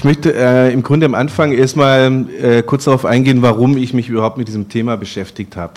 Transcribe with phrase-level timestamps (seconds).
[0.00, 4.08] ich möchte äh, im Grunde am Anfang erstmal äh, kurz darauf eingehen, warum ich mich
[4.08, 5.74] überhaupt mit diesem Thema beschäftigt habe.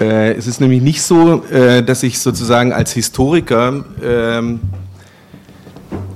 [0.00, 4.60] Äh, es ist nämlich nicht so, äh, dass ich sozusagen als Historiker ähm,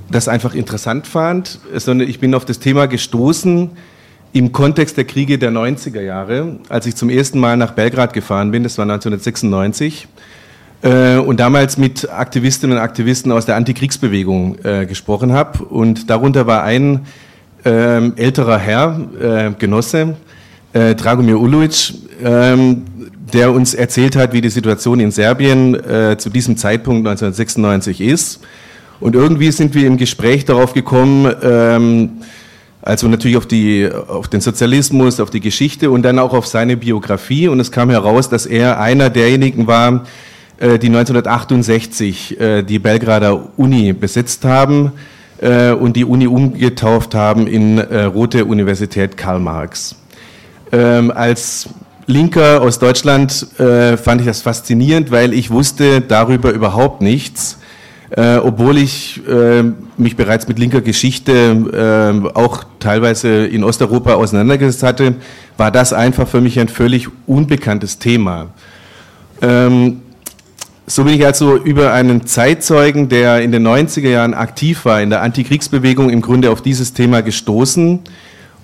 [0.09, 3.69] das einfach interessant fand, sondern ich bin auf das Thema gestoßen
[4.31, 8.49] im Kontext der Kriege der 90er Jahre, als ich zum ersten Mal nach Belgrad gefahren
[8.49, 10.07] bin, das war 1996,
[10.83, 15.63] äh, und damals mit Aktivistinnen und Aktivisten aus der Antikriegsbewegung äh, gesprochen habe.
[15.63, 17.05] Und darunter war ein
[17.65, 20.15] äh, älterer Herr, äh, Genosse,
[20.73, 21.93] äh, Dragomir Ulujic,
[22.23, 22.83] ähm,
[23.33, 25.75] der uns erzählt hat, wie die Situation in Serbien
[26.19, 28.41] zu diesem Zeitpunkt 1996 ist.
[28.99, 32.09] Und irgendwie sind wir im Gespräch darauf gekommen, ähm,
[32.83, 36.77] also natürlich auf, die, auf den Sozialismus, auf die Geschichte und dann auch auf seine
[36.77, 37.47] Biografie.
[37.47, 40.05] Und es kam heraus, dass er einer derjenigen war,
[40.59, 44.91] die 1968 äh, die Belgrader Uni besetzt haben
[45.41, 49.95] äh, und die Uni umgetauft haben in Rote Universität Karl Marx.
[50.71, 51.69] Ähm, als
[52.05, 57.57] Linker aus Deutschland fand ich das faszinierend, weil ich wusste darüber überhaupt nichts
[58.15, 59.63] äh, obwohl ich äh,
[59.97, 65.15] mich bereits mit linker Geschichte äh, auch teilweise in Osteuropa auseinandergesetzt hatte,
[65.57, 68.49] war das einfach für mich ein völlig unbekanntes Thema.
[69.41, 70.02] Ähm,
[70.85, 75.09] so bin ich also über einen Zeitzeugen, der in den 90er Jahren aktiv war in
[75.09, 77.99] der Antikriegsbewegung, im Grunde auf dieses Thema gestoßen.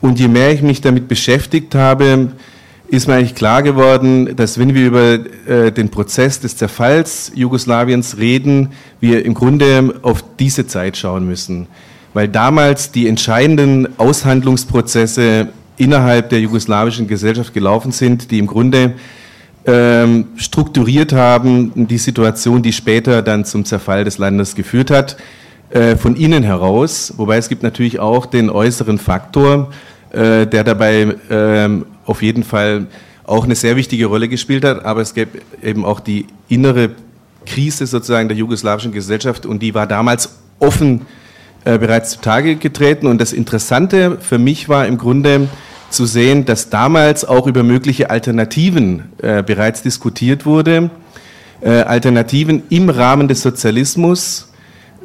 [0.02, 2.32] Und je mehr ich mich damit beschäftigt habe,
[2.88, 8.18] ist mir eigentlich klar geworden, dass wenn wir über äh, den Prozess des Zerfalls Jugoslawiens
[8.18, 11.68] reden, wir im Grunde auf diese Zeit schauen müssen.
[12.14, 18.96] Weil damals die entscheidenden Aushandlungsprozesse innerhalb der jugoslawischen Gesellschaft gelaufen sind, die im Grunde
[19.66, 25.18] ähm, strukturiert haben, die Situation, die später dann zum Zerfall des Landes geführt hat,
[25.70, 27.14] äh, von innen heraus.
[27.18, 29.70] Wobei es gibt natürlich auch den äußeren Faktor,
[30.12, 32.88] äh, der dabei ähm, auf jeden Fall
[33.26, 35.28] auch eine sehr wichtige Rolle gespielt hat, aber es gab
[35.62, 36.90] eben auch die innere
[37.46, 41.06] Krise sozusagen der jugoslawischen Gesellschaft und die war damals offen
[41.66, 45.48] äh, bereits zutage getreten und das Interessante für mich war im Grunde
[45.90, 50.90] zu sehen, dass damals auch über mögliche Alternativen äh, bereits diskutiert wurde,
[51.62, 54.50] äh, Alternativen im Rahmen des Sozialismus,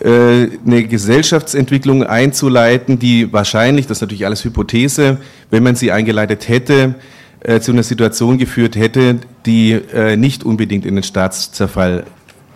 [0.00, 5.18] äh, eine Gesellschaftsentwicklung einzuleiten, die wahrscheinlich, das ist natürlich alles Hypothese,
[5.50, 6.94] wenn man sie eingeleitet hätte,
[7.40, 9.80] äh, zu einer Situation geführt hätte, die
[10.16, 12.04] nicht unbedingt in den Staatszerfall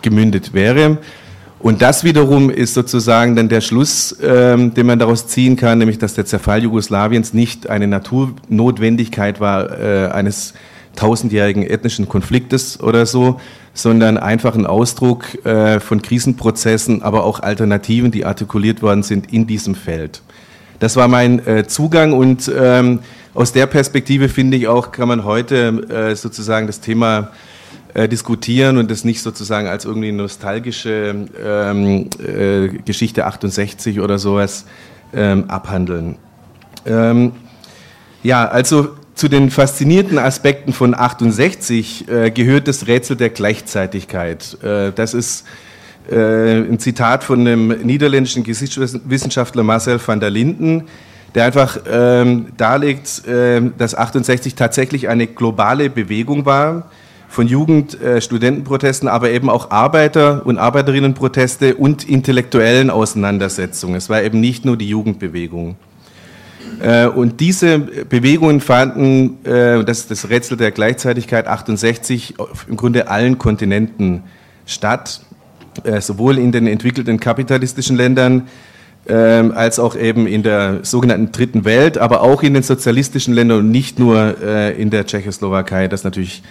[0.01, 0.97] gemündet wäre.
[1.59, 5.97] Und das wiederum ist sozusagen dann der Schluss, ähm, den man daraus ziehen kann, nämlich
[5.97, 9.69] dass der Zerfall Jugoslawiens nicht eine Naturnotwendigkeit war
[10.13, 10.53] eines
[10.95, 13.39] tausendjährigen ethnischen Konfliktes oder so,
[13.73, 19.47] sondern einfach ein Ausdruck äh, von Krisenprozessen, aber auch Alternativen, die artikuliert worden sind in
[19.47, 20.21] diesem Feld.
[20.79, 22.99] Das war mein äh, Zugang und ähm,
[23.33, 27.31] aus der Perspektive finde ich auch, kann man heute äh, sozusagen das Thema
[27.93, 34.65] äh, diskutieren und das nicht sozusagen als irgendwie nostalgische ähm, äh, Geschichte 68 oder sowas
[35.13, 36.17] ähm, abhandeln.
[36.85, 37.31] Ähm,
[38.21, 44.57] ja, also zu den faszinierenden Aspekten von 68 äh, gehört das Rätsel der Gleichzeitigkeit.
[44.63, 45.45] Äh, das ist
[46.11, 50.83] äh, ein Zitat von dem niederländischen Geschichtswissenschaftler Marcel van der Linden,
[51.33, 56.89] der einfach ähm, darlegt, äh, dass 68 tatsächlich eine globale Bewegung war
[57.29, 63.95] von Jugend, äh, Studentenprotesten, aber eben auch Arbeiter- und Arbeiterinnenproteste und intellektuellen Auseinandersetzungen.
[63.95, 65.77] Es war eben nicht nur die Jugendbewegung.
[66.81, 72.35] Äh, und diese Bewegungen fanden, äh, das ist das Rätsel der Gleichzeitigkeit 68,
[72.67, 74.23] im Grunde allen Kontinenten
[74.65, 75.21] statt,
[75.83, 78.47] äh, sowohl in den entwickelten kapitalistischen Ländern
[79.07, 83.59] ähm, als auch eben in der sogenannten Dritten Welt, aber auch in den sozialistischen Ländern
[83.59, 84.35] und nicht nur
[84.77, 86.43] in der Tschechoslowakei, das natürlich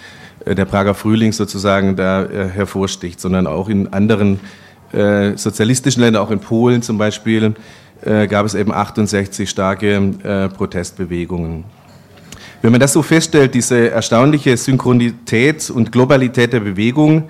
[0.54, 4.41] der Prager Frühling sozusagen da hervorsticht, sondern auch in anderen
[4.91, 7.54] sozialistischen Ländern, auch in Polen zum Beispiel
[8.03, 11.65] äh, gab es eben 68 starke äh, Protestbewegungen.
[12.62, 17.28] Wenn man das so feststellt, diese erstaunliche Synchronität und Globalität der Bewegung,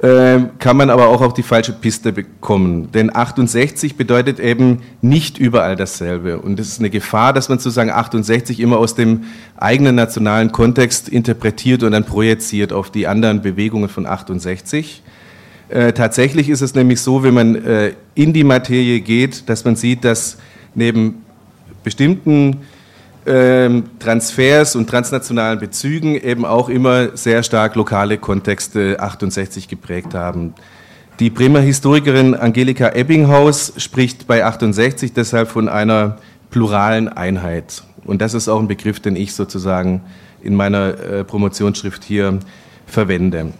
[0.00, 2.92] äh, kann man aber auch auf die falsche Piste bekommen.
[2.92, 6.38] Denn 68 bedeutet eben nicht überall dasselbe.
[6.38, 9.24] Und es ist eine Gefahr, dass man sozusagen 68 immer aus dem
[9.56, 15.02] eigenen nationalen Kontext interpretiert und dann projiziert auf die anderen Bewegungen von 68.
[15.68, 19.74] Äh, tatsächlich ist es nämlich so, wenn man äh, in die Materie geht, dass man
[19.74, 20.38] sieht, dass
[20.74, 21.24] neben
[21.82, 22.58] bestimmten ähm,
[23.98, 30.54] Transfers und transnationalen Bezügen eben auch immer sehr stark lokale Kontexte 68 geprägt haben.
[31.20, 36.18] Die Bremer Historikerin Angelika Ebbinghaus spricht bei 68 deshalb von einer
[36.50, 37.82] pluralen Einheit.
[38.04, 40.02] Und das ist auch ein Begriff, den ich sozusagen
[40.40, 42.38] in meiner äh, Promotionsschrift hier
[42.86, 43.52] verwende.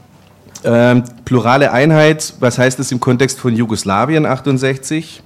[0.64, 5.22] Ähm, plurale Einheit, was heißt das im Kontext von Jugoslawien 68?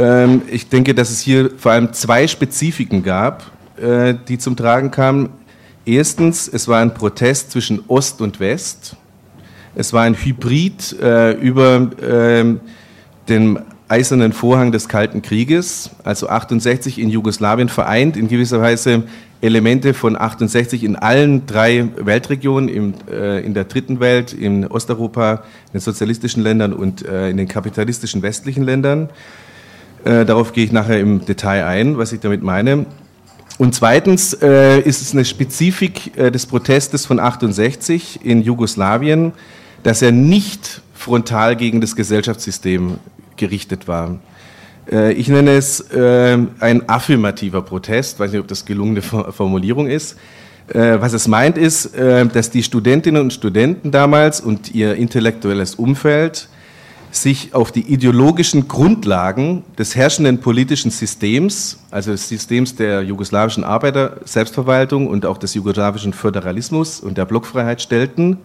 [0.00, 4.90] Ähm, ich denke, dass es hier vor allem zwei Spezifiken gab, äh, die zum Tragen
[4.90, 5.28] kamen.
[5.84, 8.96] Erstens, es war ein Protest zwischen Ost und West.
[9.74, 12.44] Es war ein Hybrid äh, über äh,
[13.28, 13.58] den
[13.88, 19.04] eisernen Vorhang des Kalten Krieges, also 68 in Jugoslawien vereint, in gewisser Weise
[19.42, 25.42] Elemente von 68 in allen drei Weltregionen, im, äh, in der dritten Welt, in Osteuropa,
[25.66, 29.10] in den sozialistischen Ländern und äh, in den kapitalistischen westlichen Ländern.
[30.04, 32.86] Äh, darauf gehe ich nachher im Detail ein, was ich damit meine.
[33.58, 39.32] Und zweitens äh, ist es eine Spezifik äh, des Protestes von 68 in Jugoslawien,
[39.82, 42.98] dass er nicht frontal gegen das Gesellschaftssystem
[43.36, 44.18] gerichtet war.
[44.90, 50.16] Äh, ich nenne es äh, ein affirmativer Protest, weiß nicht, ob das gelungene Formulierung ist.
[50.68, 56.48] Äh, was es meint ist, dass die Studentinnen und Studenten damals und ihr intellektuelles Umfeld
[57.10, 65.08] sich auf die ideologischen Grundlagen des herrschenden politischen Systems, also des Systems der jugoslawischen Arbeiter-Selbstverwaltung
[65.08, 68.38] und auch des jugoslawischen Föderalismus und der Blockfreiheit stellten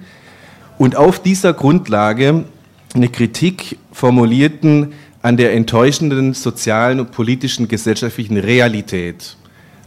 [0.78, 2.46] und auf dieser Grundlage
[2.94, 9.38] eine Kritik formulierten an der enttäuschenden sozialen und politischen gesellschaftlichen Realität.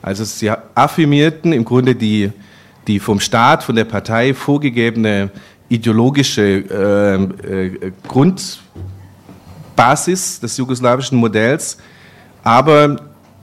[0.02, 2.30] Also sie affirmierten im Grunde die,
[2.86, 5.30] die vom Staat, von der Partei vorgegebene
[5.68, 8.60] ideologische äh, äh, Grundbasis
[10.40, 11.78] des jugoslawischen Modells,
[12.42, 12.96] aber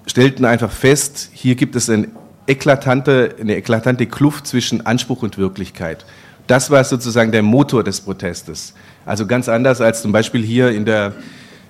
[0.07, 2.07] stellten einfach fest, hier gibt es eine
[2.47, 6.05] eklatante, eine eklatante Kluft zwischen Anspruch und Wirklichkeit.
[6.47, 8.73] Das war sozusagen der Motor des Protestes.
[9.05, 11.13] Also ganz anders als zum Beispiel hier in, der,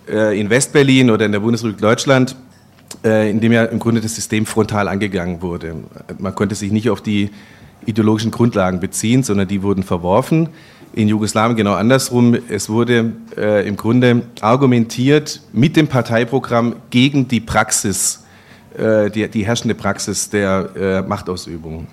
[0.07, 2.35] äh, in Westberlin oder in der Bundesrepublik Deutschland,
[3.03, 5.75] äh, in dem ja im Grunde das System frontal angegangen wurde.
[6.17, 7.29] Man konnte sich nicht auf die
[7.85, 10.49] ideologischen Grundlagen beziehen, sondern die wurden verworfen.
[10.93, 12.37] In Jugoslawien genau andersrum.
[12.49, 18.23] Es wurde äh, im Grunde argumentiert mit dem Parteiprogramm gegen die Praxis,
[18.77, 21.87] äh, die, die herrschende Praxis der äh, Machtausübung.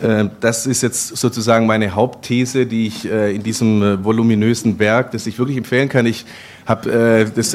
[0.00, 5.10] Äh, das ist jetzt sozusagen meine Hauptthese, die ich äh, in diesem äh, voluminösen Werk,
[5.12, 6.06] das ich wirklich empfehlen kann.
[6.06, 6.24] Ich
[6.68, 7.50] habe das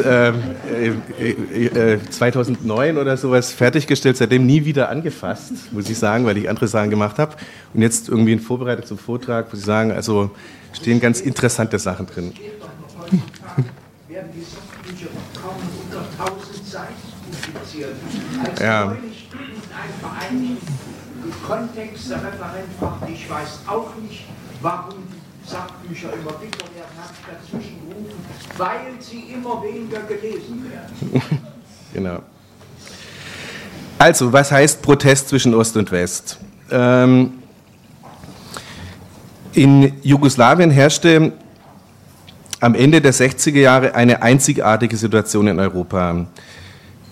[2.09, 6.89] 2009 oder sowas fertiggestellt, seitdem nie wieder angefasst, muss ich sagen, weil ich andere Sachen
[6.89, 7.35] gemacht habe.
[7.73, 10.31] Und jetzt irgendwie in Vorbereitung zum Vortrag, muss ich sagen, also
[10.73, 12.33] stehen ganz interessante Sachen drin.
[14.07, 15.09] Werden die Sachbücher
[15.41, 16.93] kaum unter 1000 Seiten
[17.43, 17.93] publiziert.
[18.49, 18.85] Als ja.
[18.85, 20.57] neulich ein Verein
[21.47, 23.07] Kontext der Referentfach.
[23.07, 24.25] Ich weiß auch nicht,
[24.61, 25.03] warum
[25.45, 26.65] Sachbücher immer dicker
[27.27, 28.25] dazwischen gerufen,
[28.57, 31.21] weil sie immer weniger gelesen werden.
[31.93, 32.19] genau.
[33.97, 36.37] Also, was heißt Protest zwischen Ost und West?
[36.71, 37.33] Ähm,
[39.53, 41.33] in Jugoslawien herrschte
[42.59, 46.25] am Ende der 60er Jahre eine einzigartige Situation in Europa.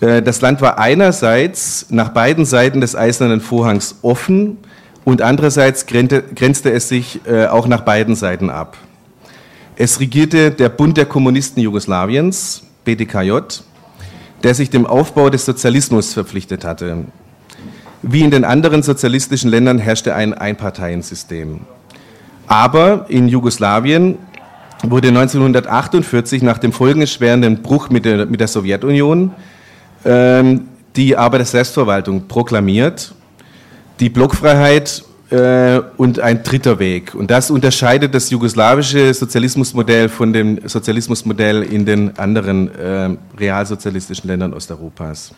[0.00, 4.58] Äh, das Land war einerseits nach beiden Seiten des Eisernen Vorhangs offen
[5.04, 8.76] und andererseits grenzte es sich äh, auch nach beiden Seiten ab.
[9.76, 13.38] Es regierte der Bund der Kommunisten Jugoslawiens, BDKJ,
[14.42, 17.06] der sich dem Aufbau des Sozialismus verpflichtet hatte.
[18.02, 21.60] Wie in den anderen sozialistischen Ländern herrschte ein Einparteiensystem.
[22.46, 24.18] Aber in Jugoslawien
[24.82, 29.32] wurde 1948 nach dem folgenschwerenden Bruch mit der, mit der Sowjetunion
[30.04, 33.14] ähm, die Arbeiter-Selbstverwaltung proklamiert,
[34.00, 35.04] die Blockfreiheit
[35.96, 37.14] und ein dritter Weg.
[37.14, 44.52] Und das unterscheidet das jugoslawische Sozialismusmodell von dem Sozialismusmodell in den anderen äh, realsozialistischen Ländern
[44.52, 45.32] Osteuropas.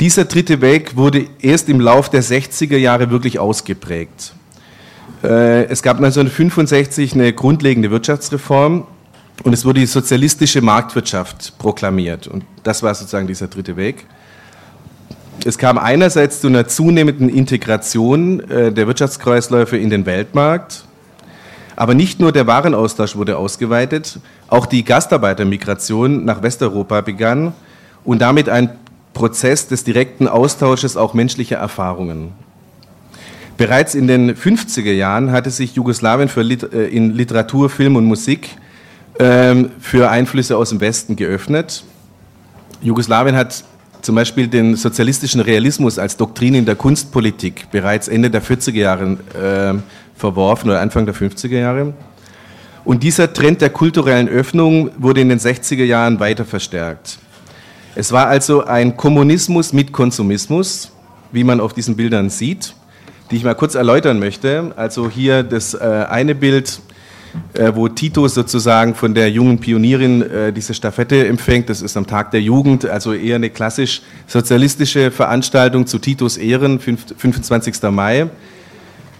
[0.00, 4.34] Dieser dritte Weg wurde erst im Lauf der 60er Jahre wirklich ausgeprägt.
[5.22, 8.86] Äh, es gab 1965 eine grundlegende Wirtschaftsreform,
[9.42, 12.26] und es wurde die sozialistische Marktwirtschaft proklamiert.
[12.26, 14.06] Und das war sozusagen dieser dritte Weg.
[15.44, 20.84] Es kam einerseits zu einer zunehmenden Integration äh, der Wirtschaftskreisläufe in den Weltmarkt.
[21.76, 24.18] Aber nicht nur der Warenaustausch wurde ausgeweitet,
[24.48, 27.54] auch die Gastarbeitermigration nach Westeuropa begann
[28.04, 28.70] und damit ein
[29.14, 32.32] Prozess des direkten Austausches auch menschlicher Erfahrungen.
[33.56, 38.50] Bereits in den 50er Jahren hatte sich Jugoslawien Lit äh, in Literatur, Film und Musik
[39.18, 41.82] ähm, für Einflüsse aus dem Westen geöffnet.
[42.82, 43.64] Jugoslawien hat
[44.02, 49.18] zum Beispiel den sozialistischen Realismus als Doktrin in der Kunstpolitik bereits Ende der 40er Jahre
[49.34, 51.94] äh, verworfen oder Anfang der 50er Jahre.
[52.84, 57.18] Und dieser Trend der kulturellen Öffnung wurde in den 60er Jahren weiter verstärkt.
[57.94, 60.92] Es war also ein Kommunismus mit Konsumismus,
[61.32, 62.74] wie man auf diesen Bildern sieht,
[63.30, 64.72] die ich mal kurz erläutern möchte.
[64.76, 66.80] Also hier das äh, eine Bild,
[67.54, 71.68] äh, wo Tito sozusagen von der jungen Pionierin äh, diese Staffette empfängt.
[71.68, 76.78] Das ist am Tag der Jugend, also eher eine klassisch sozialistische Veranstaltung zu Titos Ehren,
[76.80, 77.82] 25.
[77.90, 78.28] Mai.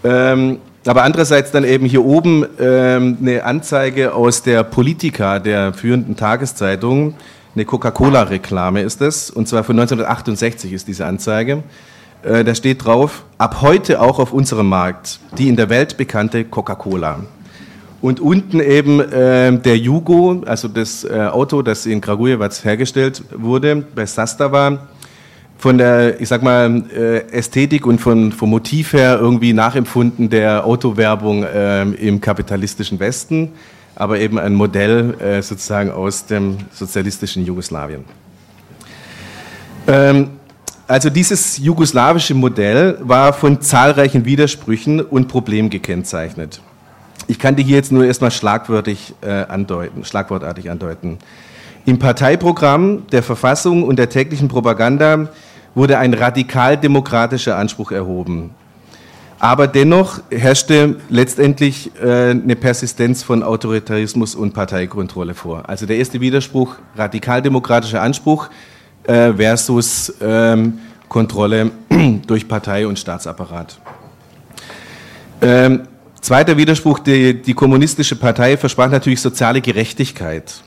[0.03, 6.15] Ähm, aber andererseits dann eben hier oben ähm, eine Anzeige aus der Politica, der führenden
[6.15, 7.15] Tageszeitung.
[7.53, 11.63] Eine Coca-Cola-Reklame ist es, und zwar von 1968 ist diese Anzeige.
[12.23, 16.45] Äh, da steht drauf, ab heute auch auf unserem Markt die in der Welt bekannte
[16.45, 17.19] Coca-Cola.
[18.01, 23.83] Und unten eben äh, der Jugo, also das äh, Auto, das in Kragujevac hergestellt wurde,
[23.95, 24.87] bei Sastava,
[25.59, 30.65] von der, ich sag mal, äh, Ästhetik und von, vom Motiv her irgendwie nachempfunden der
[30.65, 33.49] Autowerbung äh, im kapitalistischen Westen,
[33.95, 38.03] aber eben ein Modell äh, sozusagen aus dem sozialistischen Jugoslawien.
[39.87, 40.29] Ähm,
[40.87, 46.59] also dieses jugoslawische Modell war von zahlreichen Widersprüchen und Problemen gekennzeichnet.
[47.27, 51.17] Ich kann die hier jetzt nur erstmal schlagwörtlich äh, andeuten, schlagwortartig andeuten.
[51.85, 55.29] Im Parteiprogramm der Verfassung und der täglichen Propaganda
[55.73, 58.51] wurde ein radikal-demokratischer Anspruch erhoben.
[59.39, 65.67] Aber dennoch herrschte letztendlich äh, eine Persistenz von Autoritarismus und Parteikontrolle vor.
[65.67, 68.49] Also der erste Widerspruch, radikal-demokratischer Anspruch
[69.03, 70.77] äh, versus ähm,
[71.09, 71.71] Kontrolle
[72.27, 73.79] durch Partei und Staatsapparat.
[75.41, 75.87] Ähm,
[76.21, 80.61] zweiter Widerspruch, die, die kommunistische Partei versprach natürlich soziale Gerechtigkeit.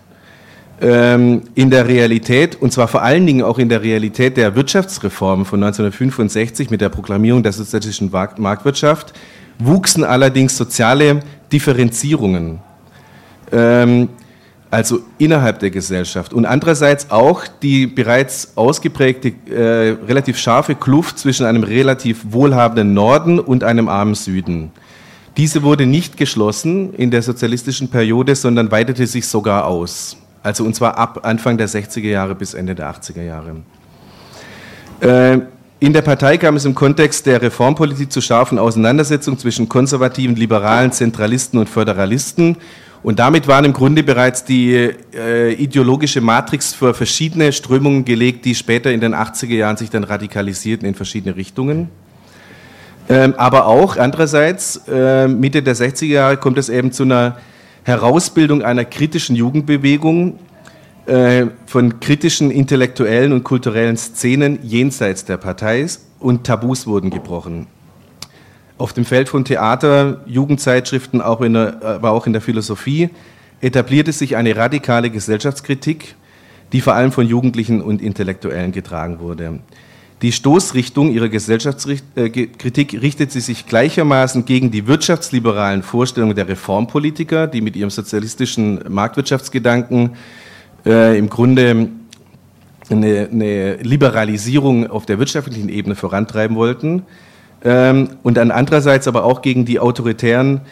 [0.81, 5.47] Ähm, in der Realität, und zwar vor allen Dingen auch in der Realität der Wirtschaftsreform
[5.47, 9.13] von 1965 mit der Proklamierung der sozialistischen Marktwirtschaft,
[9.61, 11.21] wuchsen allerdings soziale
[11.53, 12.59] Differenzierungen,
[13.53, 14.09] ähm,
[14.69, 21.47] also innerhalb der Gesellschaft und andererseits auch die bereits ausgeprägte, äh, relativ scharfe Kluft zwischen
[21.47, 24.73] einem relativ wohlhabenden Norden und einem armen Süden.
[25.37, 30.17] Diese wurde nicht geschlossen in der sozialistischen Periode, sondern weitete sich sogar aus.
[30.45, 33.57] Also und zwar ab Anfang der 60er Jahre bis Ende der 80er Jahre.
[35.01, 35.41] Äh,
[35.81, 40.93] in der Partei kam es im Kontext der Reformpolitik zu scharfen Auseinandersetzungen zwischen konservativen, liberalen,
[40.93, 42.57] Zentralisten und Föderalisten.
[43.03, 44.73] Und damit waren im Grunde bereits die
[45.15, 50.05] äh, ideologische Matrix für verschiedene Strömungen gelegt, die später in den 80er Jahren sich dann
[50.05, 51.91] radikalisierten in verschiedene Richtungen.
[53.09, 57.37] Ähm, aber auch andererseits, äh, Mitte der 60er Jahre kommt es eben zu einer
[57.85, 60.39] Herausbildung einer kritischen Jugendbewegung
[61.07, 65.87] äh, von kritischen intellektuellen und kulturellen Szenen jenseits der Partei
[66.19, 67.67] und Tabus wurden gebrochen.
[68.79, 73.11] Auf dem Feld von Theater, Jugendzeitschriften, auch in der, aber auch in der Philosophie
[73.61, 76.17] etablierte sich eine radikale Gesellschaftskritik,
[76.73, 79.61] die vor allem von Jugendlichen und Intellektuellen getragen wurde.
[80.25, 87.61] Die Stoßrichtung ihrer Gesellschaftskritik richtet sie sich gleichermaßen gegen die wirtschaftsliberalen Vorstellungen der Reformpolitiker, die
[87.61, 90.17] mit ihrem sozialistischen Marktwirtschaftsgedanken
[90.87, 91.91] äh, im Grunde
[92.89, 97.03] eine, eine, Liberalisierung auf der wirtschaftlichen Ebene vorantreiben wollten,
[97.63, 100.63] ähm, und dann andererseits aber auch gegen die autoritären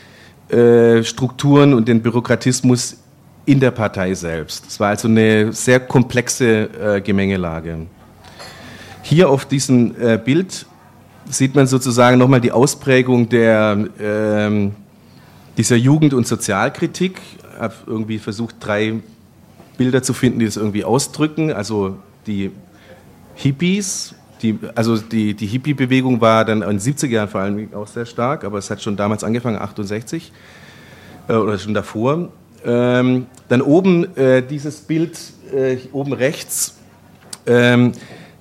[0.49, 2.97] äh, Strukturen und den Bürokratismus
[3.45, 4.65] in der Partei selbst.
[4.67, 7.87] Es war also eine sehr komplexe äh, Gemengelage.
[9.03, 10.65] Hier auf diesem äh, Bild
[11.29, 14.73] sieht man sozusagen nochmal die Ausprägung der, ähm,
[15.57, 17.21] dieser Jugend- und Sozialkritik.
[17.55, 19.01] Ich habe irgendwie versucht, drei
[19.77, 21.53] Bilder zu finden, die das irgendwie ausdrücken.
[21.53, 22.53] Also die
[23.35, 27.89] Hippies, die, also die, die Hippie-Bewegung war dann in den 70er Jahren vor allem auch
[27.89, 30.33] sehr stark, aber es hat schon damals angefangen, 68
[31.29, 32.29] äh, oder schon davor.
[32.65, 35.19] Ähm, dann oben äh, dieses Bild,
[35.53, 36.77] äh, oben rechts,
[37.47, 37.93] ähm,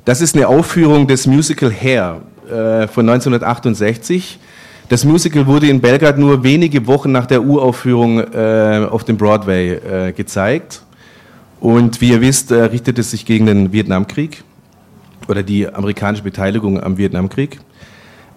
[0.05, 4.39] das ist eine Aufführung des Musical Hair äh, von 1968.
[4.89, 9.73] Das Musical wurde in Belgrad nur wenige Wochen nach der Uraufführung äh, auf dem Broadway
[9.73, 10.81] äh, gezeigt.
[11.59, 14.43] Und wie ihr wisst, äh, richtet es sich gegen den Vietnamkrieg
[15.27, 17.59] oder die amerikanische Beteiligung am Vietnamkrieg.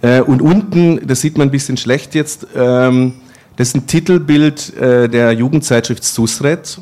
[0.03, 3.15] Äh, und unten, das sieht man ein bisschen schlecht jetzt, ähm,
[3.57, 6.79] das ist ein Titelbild äh, der Jugendzeitschrift Susret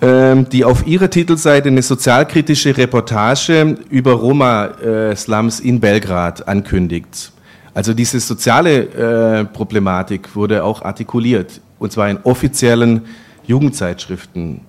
[0.00, 7.32] die auf ihrer Titelseite eine sozialkritische Reportage über Roma-Slums in Belgrad ankündigt.
[7.74, 13.06] Also diese soziale äh, Problematik wurde auch artikuliert, und zwar in offiziellen
[13.46, 14.60] Jugendzeitschriften.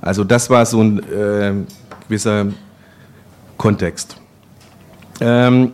[0.00, 1.52] Also das war so ein äh,
[2.06, 2.46] gewisser
[3.56, 4.16] Kontext.
[5.20, 5.72] Ähm,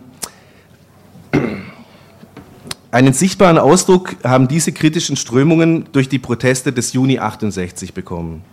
[2.91, 8.43] einen sichtbaren Ausdruck haben diese kritischen Strömungen durch die Proteste des Juni 68 bekommen.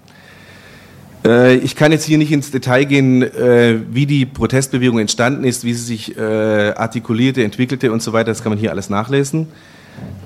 [1.25, 5.65] Äh, ich kann jetzt hier nicht ins Detail gehen, äh, wie die Protestbewegung entstanden ist,
[5.65, 8.31] wie sie sich äh, artikulierte, entwickelte und so weiter.
[8.31, 9.49] Das kann man hier alles nachlesen.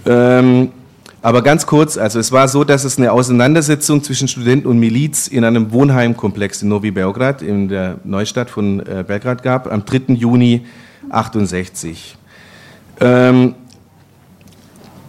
[0.07, 0.71] Ähm,
[1.23, 5.27] aber ganz kurz, also es war so, dass es eine Auseinandersetzung zwischen Studenten und Miliz
[5.27, 10.15] in einem Wohnheimkomplex in Novi Beograd, in der Neustadt von Belgrad gab, am 3.
[10.15, 10.67] Juni
[11.11, 12.17] 68.
[13.01, 13.57] Ähm,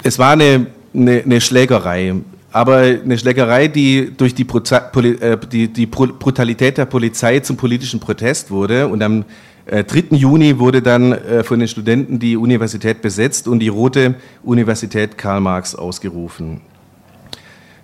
[0.02, 2.16] es war eine, eine, eine Schlägerei
[2.58, 8.50] aber eine Schlägerei, die durch die, äh, die, die, Brutalität der Polizei zum politischen Protest
[8.50, 8.88] wurde.
[8.88, 9.26] Und am
[9.68, 9.76] 3.
[9.76, 15.20] Äh, Juni wurde dann äh, von den Studenten die Universität besetzt und die Rote Universität
[15.20, 16.62] Karl Marx ausgerufen.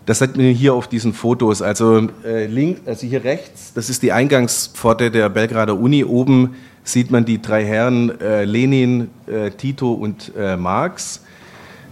[0.08, 1.62] Das hat man hier auf diesen Fotos.
[1.62, 6.04] Also, äh, links, also hier rechts, das ist die Eingangspforte der Belgrader Uni.
[6.04, 11.22] Oben sieht man die drei Herren äh, Lenin, äh, Tito und Marx.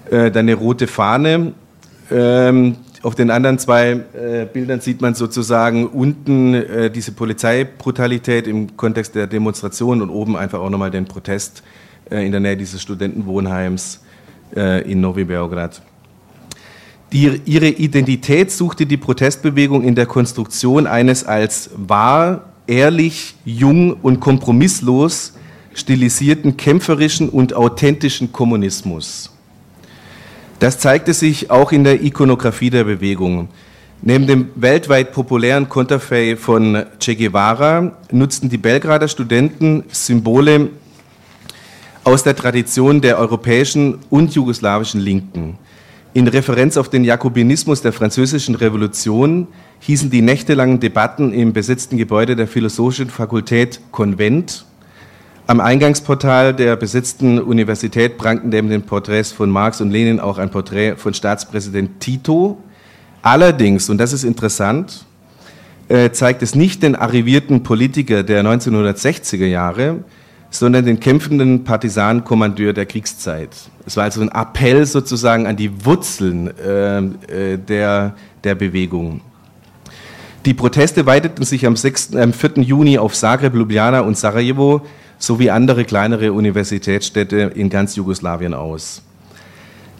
[0.09, 1.53] dann eine rote Fahne
[2.11, 8.77] ähm, auf den anderen zwei äh, Bildern sieht man sozusagen unten äh, diese Polizeibrutalität im
[8.77, 11.63] Kontext der Demonstration und oben einfach auch nochmal den Protest
[12.11, 14.01] äh, in der Nähe dieses Studentenwohnheims
[14.55, 15.81] äh, in Novi Beograd.
[17.11, 24.19] Die, ihre Identität suchte die Protestbewegung in der Konstruktion eines als wahr, ehrlich, jung und
[24.19, 25.33] kompromisslos
[25.73, 29.31] stilisierten kämpferischen und authentischen Kommunismus.
[30.61, 33.49] Das zeigte sich auch in der Ikonografie der Bewegung.
[34.03, 40.69] Neben dem weltweit populären Konterfei von Che Guevara nutzten die Belgrader Studenten Symbole
[42.03, 45.57] aus der Tradition der europäischen und jugoslawischen Linken.
[46.13, 49.47] In Referenz auf den Jakobinismus der französischen Revolution
[49.79, 54.65] hießen die nächtelangen Debatten im besetzten Gebäude der Philosophischen Fakultät Konvent
[55.51, 60.49] am Eingangsportal der besetzten Universität prangten neben den Porträts von Marx und Lenin auch ein
[60.49, 62.57] Porträt von Staatspräsident Tito.
[63.21, 65.03] Allerdings, und das ist interessant,
[65.89, 70.05] äh, zeigt es nicht den arrivierten Politiker der 1960er Jahre,
[70.51, 73.49] sondern den kämpfenden Partisanenkommandeur der Kriegszeit.
[73.85, 79.19] Es war also ein Appell sozusagen an die Wurzeln äh, äh der, der Bewegung.
[80.45, 82.63] Die Proteste weiteten sich am, 6, am 4.
[82.63, 84.81] Juni auf Zagreb, Ljubljana und Sarajevo
[85.21, 89.03] sowie andere kleinere Universitätsstädte in ganz Jugoslawien aus.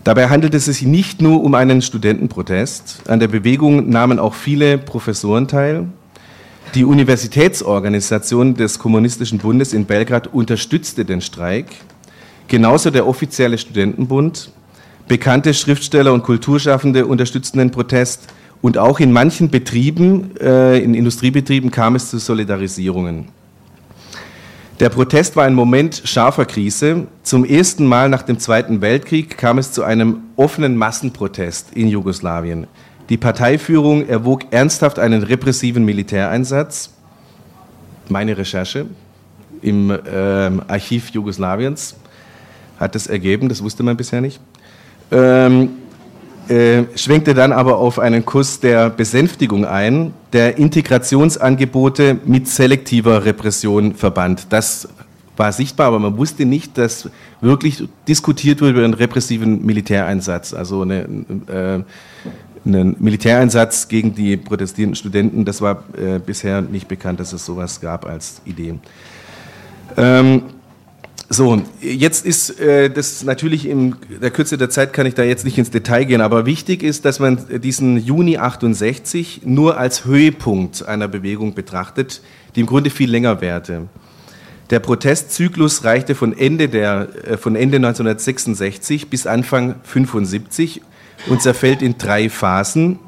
[0.04, 3.04] Dabei handelt es sich nicht nur um einen Studentenprotest.
[3.08, 5.86] An der Bewegung nahmen auch viele Professoren teil.
[6.74, 11.68] Die Universitätsorganisation des Kommunistischen Bundes in Belgrad unterstützte den Streik,
[12.48, 14.52] genauso der offizielle Studentenbund.
[15.08, 18.28] Bekannte Schriftsteller und Kulturschaffende unterstützten den Protest
[18.62, 23.41] und auch in manchen Betrieben, äh, in Industriebetrieben kam es zu Solidarisierungen.
[24.82, 27.06] Der Protest war ein Moment scharfer Krise.
[27.22, 32.66] Zum ersten Mal nach dem Zweiten Weltkrieg kam es zu einem offenen Massenprotest in Jugoslawien.
[33.10, 36.96] Die Parteiführung erwog ernsthaft einen repressiven Militäreinsatz.
[38.10, 38.88] Meine Recherche
[39.62, 41.96] im äh, Archiv Jugoslawiens
[42.80, 44.40] hat das ergeben, das wusste man bisher nicht.
[45.12, 45.70] Ähm,
[46.50, 53.96] äh, schwenkte dann aber auf einen Kurs der Besänftigung ein, der Integrationsangebote mit selektiver Repression
[53.96, 54.48] verband.
[54.50, 54.88] Das
[55.38, 57.10] war sichtbar, aber man wusste nicht, dass
[57.42, 61.08] wirklich diskutiert wurde über einen repressiven Militäreinsatz, also eine,
[61.48, 61.80] äh,
[62.66, 65.46] einen Militäreinsatz gegen die protestierenden Studenten.
[65.46, 68.76] Das war äh, bisher nicht bekannt, dass es sowas gab als Idee.
[69.98, 70.44] Ähm,
[71.34, 75.46] so, jetzt ist äh, das natürlich in der Kürze der Zeit kann ich da jetzt
[75.46, 80.86] nicht ins Detail gehen, aber wichtig ist, dass man diesen Juni 68 nur als Höhepunkt
[80.86, 82.22] einer Bewegung betrachtet,
[82.56, 83.88] die im Grunde viel länger währte.
[84.72, 90.82] Der Protestzyklus reichte von Ende, der, äh, von Ende 1966 bis Anfang 75
[91.30, 93.00] und zerfällt in drei Phasen.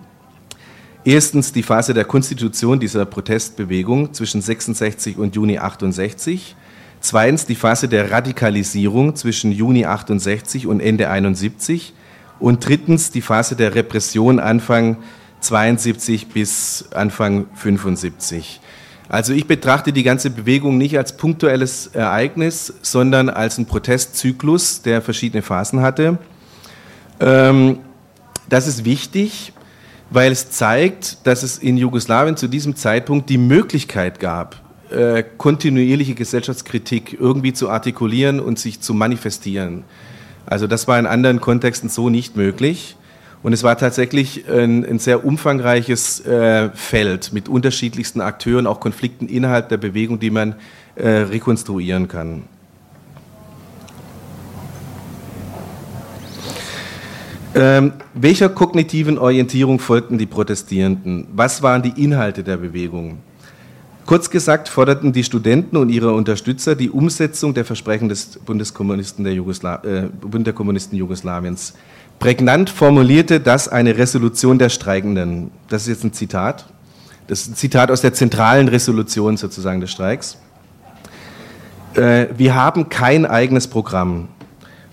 [1.03, 6.55] Erstens die Phase der Konstitution dieser Protestbewegung zwischen 66 und Juni 68.
[7.03, 11.93] Zweitens die Phase der Radikalisierung zwischen Juni 68 und Ende 71.
[12.39, 14.95] Und drittens die Phase der Repression Anfang
[15.41, 18.61] 72 bis Anfang 75.
[19.09, 25.01] Also ich betrachte die ganze Bewegung nicht als punktuelles Ereignis, sondern als einen Protestzyklus, der
[25.01, 26.19] verschiedene Phasen hatte.
[27.19, 27.79] Ähm,
[28.47, 29.51] das ist wichtig,
[30.09, 34.62] weil es zeigt, dass es in Jugoslawien zu diesem Zeitpunkt die Möglichkeit gab,
[34.93, 39.83] äh, kontinuierliche Gesellschaftskritik irgendwie zu artikulieren und sich zu manifestieren.
[40.45, 42.95] Also das war in anderen Kontexten so nicht möglich.
[43.43, 49.27] Und es war tatsächlich ein, ein sehr umfangreiches äh, Feld mit unterschiedlichsten Akteuren, auch Konflikten
[49.27, 50.55] innerhalb der Bewegung, die man
[50.95, 52.43] äh, rekonstruieren kann.
[57.55, 61.27] Ähm, welcher kognitiven Orientierung folgten die Protestierenden?
[61.33, 63.19] Was waren die Inhalte der Bewegung?
[64.05, 69.33] Kurz gesagt forderten die Studenten und ihre Unterstützer die Umsetzung der Versprechen des Bundeskommunisten der
[69.33, 71.73] Jugosla äh, Bund der Kommunisten Jugoslawiens.
[72.19, 75.51] Prägnant formulierte das eine Resolution der Streikenden.
[75.69, 76.65] Das ist jetzt ein Zitat.
[77.27, 80.37] Das ist ein Zitat aus der zentralen Resolution sozusagen des Streiks.
[81.95, 84.27] Äh, wir haben kein eigenes Programm.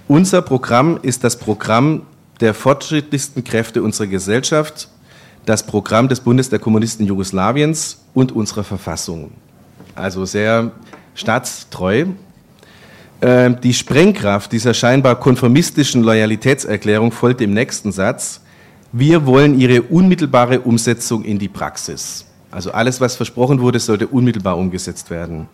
[0.07, 2.03] Unser Programm ist das Programm
[2.41, 4.89] der fortschrittlichsten Kräfte unserer Gesellschaft,
[5.47, 9.33] das Programm des Bundes der Kommunisten Jugoslawiens und unserer Verfassung.
[9.95, 10.73] Also sehr
[11.15, 12.07] staatstreu.
[13.23, 18.41] Ähm, die Sprengkraft dieser scheinbar konformistischen Loyalitätserklärung folgt im nächsten Satz.
[18.93, 22.27] Wir wollen ihre unmittelbare Umsetzung in die Praxis.
[22.51, 25.49] Also alles, was versprochen wurde, sollte unmittelbar umgesetzt werden.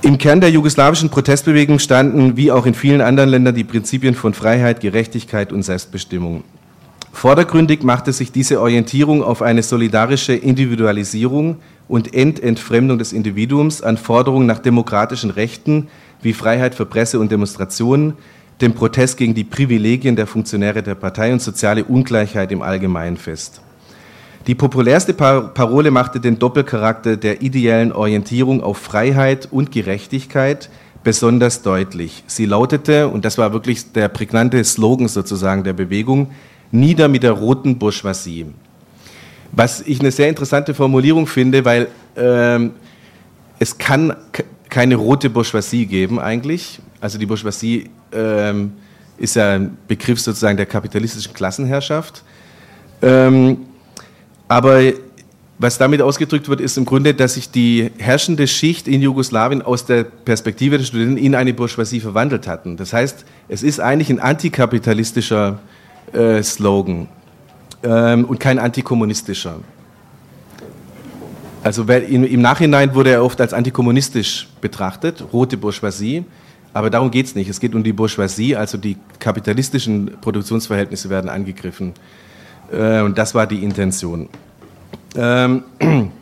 [0.00, 4.34] Im Kern der jugoslawischen Protestbewegung standen, wie auch in vielen anderen Ländern, die Prinzipien von
[4.34, 6.42] Freiheit, Gerechtigkeit und Selbstbestimmung.
[7.12, 14.46] Vordergründig machte sich diese Orientierung auf eine solidarische Individualisierung und Ententfremdung des Individuums an Forderungen
[14.46, 15.88] nach demokratischen Rechten
[16.22, 18.14] wie Freiheit für Presse und Demonstrationen,
[18.60, 23.60] dem Protest gegen die Privilegien der Funktionäre der Partei und soziale Ungleichheit im Allgemeinen fest.
[24.46, 30.70] Die populärste Parole machte den Doppelcharakter der ideellen Orientierung auf Freiheit und Gerechtigkeit
[31.04, 32.24] besonders deutlich.
[32.26, 36.28] Sie lautete, und das war wirklich der prägnante Slogan sozusagen der Bewegung,
[36.72, 38.46] nieder mit der roten Bourgeoisie.
[39.52, 42.72] Was ich eine sehr interessante Formulierung finde, weil ähm,
[43.58, 44.16] es kann
[44.68, 46.80] keine rote Bourgeoisie geben eigentlich.
[47.00, 48.72] Also die Bourgeoisie ähm,
[49.18, 52.24] ist ja ein Begriff sozusagen der kapitalistischen Klassenherrschaft.
[53.02, 53.58] Ähm,
[54.48, 54.80] aber
[55.58, 59.84] was damit ausgedrückt wird, ist im Grunde, dass sich die herrschende Schicht in Jugoslawien aus
[59.84, 62.76] der Perspektive der Studenten in eine Bourgeoisie verwandelt hatten.
[62.76, 65.60] Das heißt, es ist eigentlich ein antikapitalistischer
[66.12, 67.08] äh, Slogan
[67.82, 69.56] ähm, und kein antikommunistischer.
[71.62, 76.24] Also im, Nachhinein wurde er oft als antikommunistisch betrachtet, rote Bourgeoisie.
[76.74, 77.48] Aber darum geht es nicht.
[77.48, 81.92] Es geht um die Bourgeoisie, also die kapitalistischen Produktionsverhältnisse werden angegriffen.
[82.72, 84.28] Äh, und das war die Intention.
[85.14, 85.64] Ähm,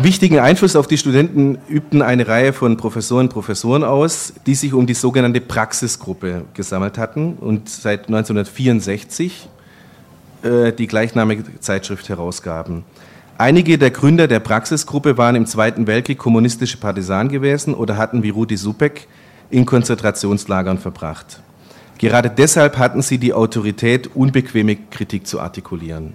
[0.00, 4.72] wichtigen Einfluss auf die Studenten übten eine Reihe von Professoren und Professoren aus, die sich
[4.72, 9.48] um die sogenannte Praxisgruppe gesammelt hatten und seit 1964
[10.42, 12.84] äh, die gleichnamige Zeitschrift herausgaben.
[13.38, 18.30] Einige der Gründer der Praxisgruppe waren im Zweiten Weltkrieg kommunistische Partisanen gewesen oder hatten wie
[18.30, 19.08] Rudi Supek
[19.50, 21.40] in Konzentrationslagern verbracht.
[21.98, 26.14] Gerade deshalb hatten sie die Autorität, unbequeme Kritik zu artikulieren.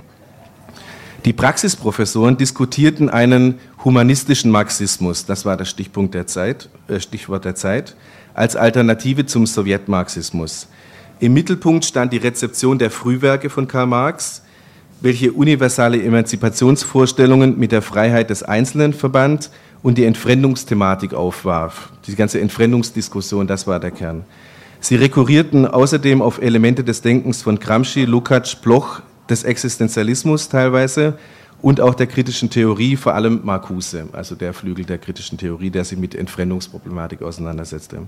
[1.27, 7.53] Die Praxisprofessoren diskutierten einen humanistischen Marxismus, das war der Stichpunkt der Zeit, äh Stichwort der
[7.53, 7.97] Zeit,
[8.33, 10.69] als Alternative zum Sowjetmarxismus.
[11.19, 14.41] Im Mittelpunkt stand die Rezeption der Frühwerke von Karl Marx,
[15.01, 19.49] welche universale Emanzipationsvorstellungen mit der Freiheit des Einzelnen verband
[19.83, 21.91] und die Entfremdungsthematik aufwarf.
[22.07, 24.23] Die ganze Entfremdungsdiskussion, das war der Kern.
[24.79, 31.17] Sie rekurrierten außerdem auf Elemente des Denkens von Gramsci, Lukács, Bloch, des Existenzialismus teilweise
[31.61, 35.83] und auch der kritischen Theorie, vor allem Marcuse, also der Flügel der kritischen Theorie, der
[35.83, 38.03] sich mit Entfremdungsproblematik auseinandersetzte.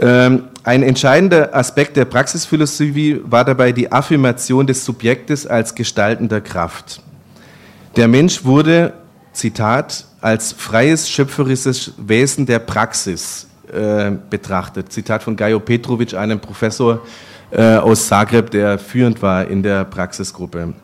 [0.00, 7.02] Ähm, ein entscheidender Aspekt der Praxisphilosophie war dabei die Affirmation des Subjektes als gestaltender Kraft.
[7.96, 8.94] Der Mensch wurde,
[9.32, 14.92] Zitat, als freies schöpferisches Wesen der Praxis äh, betrachtet.
[14.92, 17.02] Zitat von Gajo Petrovic, einem Professor
[17.50, 20.74] äh, aus Zagreb, der führend war in der Praxisgruppe.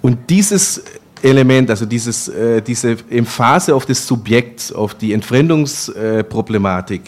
[0.00, 0.82] Und dieses
[1.22, 7.02] Element, also dieses, äh, diese Emphase auf das Subjekt, auf die Entfremdungsproblematik,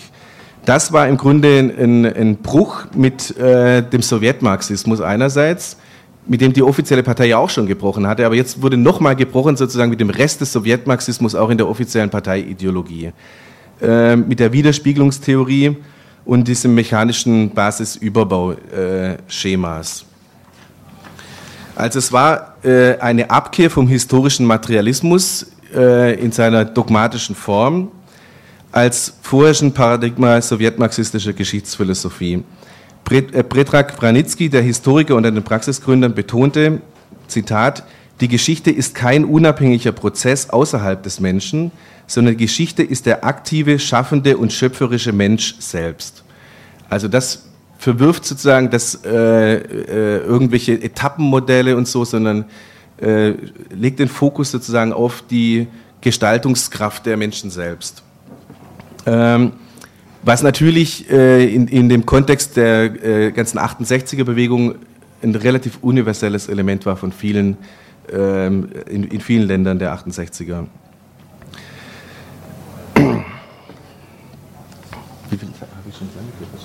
[0.65, 5.77] das war im Grunde ein, ein Bruch mit äh, dem Sowjetmarxismus einerseits,
[6.27, 9.57] mit dem die offizielle Partei ja auch schon gebrochen hatte, aber jetzt wurde nochmal gebrochen
[9.57, 13.13] sozusagen mit dem Rest des Sowjetmarxismus auch in der offiziellen Parteiideologie.
[13.83, 15.77] Äh, mit der Widerspiegelungstheorie
[16.25, 20.01] und diesem mechanischen Basisüberbauschemas.
[20.01, 20.05] Äh,
[21.77, 27.91] also es war äh, eine Abkehr vom historischen Materialismus äh, in seiner dogmatischen Form
[28.73, 32.45] als vorherrschen Paradigma sowjetmarxistischer Geschichtsphilosophie.
[33.05, 36.81] Predrag Branitzky, der Historiker unter den Praxisgründern, betonte,
[37.29, 37.85] Zitat,
[38.21, 41.73] die Geschichte ist kein unabhängiger Prozess außerhalb des Menschen,
[42.07, 46.23] sondern Geschichte ist der aktive, schaffende und schöpferische Mensch selbst.
[46.89, 47.47] Also das
[47.79, 52.45] verwirft sozusagen das, äh, äh, irgendwelche Etappenmodelle und so, sondern
[53.01, 53.33] äh,
[53.71, 55.67] legt den Fokus sozusagen auf die
[56.01, 58.03] Gestaltungskraft der Menschen selbst.
[59.07, 59.53] Ähm,
[60.23, 64.77] Was natürlich äh, in, in dem Kontext der äh, ganzen 68er-Bewegung
[65.23, 67.59] ein relativ universelles Element war von vielen,
[68.13, 70.67] ähm, in, in vielen Ländern der 68er.
[75.31, 76.64] Wie viel Zeit habe ich schon angeführt?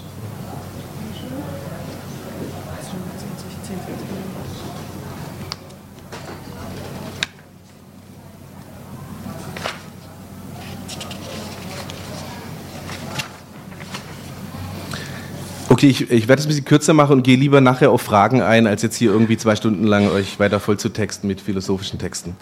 [15.79, 18.41] Okay, ich, ich werde es ein bisschen kürzer machen und gehe lieber nachher auf Fragen
[18.41, 21.97] ein, als jetzt hier irgendwie zwei Stunden lang euch weiter voll zu texten mit philosophischen
[21.97, 22.35] Texten.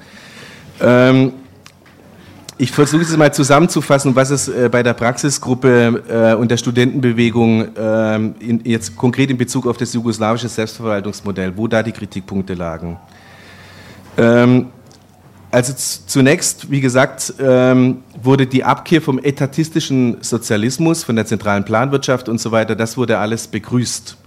[0.82, 1.34] Ähm,
[2.58, 7.76] ich versuche es mal zusammenzufassen, was es äh, bei der Praxisgruppe äh, und der Studentenbewegung
[7.76, 12.98] äh, in, jetzt konkret in Bezug auf das jugoslawische Selbstverwaltungsmodell, wo da die Kritikpunkte lagen.
[14.18, 14.70] Ähm,
[15.50, 22.28] also zunächst, wie gesagt, ähm, wurde die Abkehr vom etatistischen Sozialismus, von der zentralen Planwirtschaft
[22.28, 24.18] und so weiter, das wurde alles begrüßt.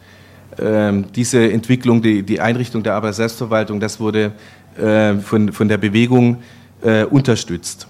[0.59, 4.33] Ähm, diese Entwicklung, die, die Einrichtung der Arbeiter-Selbstverwaltung, das wurde
[4.79, 6.43] äh, von, von der Bewegung
[6.83, 7.87] äh, unterstützt.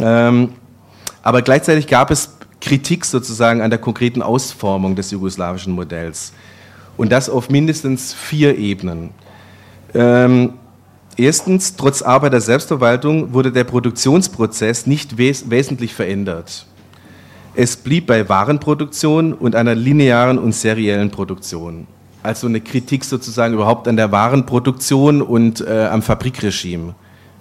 [0.00, 0.50] Ähm,
[1.22, 6.32] aber gleichzeitig gab es Kritik sozusagen an der konkreten Ausformung des jugoslawischen Modells.
[6.96, 9.10] Und das auf mindestens vier Ebenen.
[9.94, 10.54] Ähm,
[11.20, 16.64] Erstens, trotz Arbeit der Selbstverwaltung wurde der Produktionsprozess nicht wes wesentlich verändert.
[17.56, 21.88] Es blieb bei Warenproduktion und einer linearen und seriellen Produktion.
[22.22, 26.94] Also eine Kritik sozusagen überhaupt an der Warenproduktion und äh, am Fabrikregime,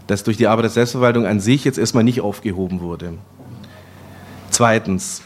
[0.07, 3.13] das durch die Arbeit der Selbstverwaltung an sich jetzt erstmal nicht aufgehoben wurde.
[4.49, 5.21] Zweitens,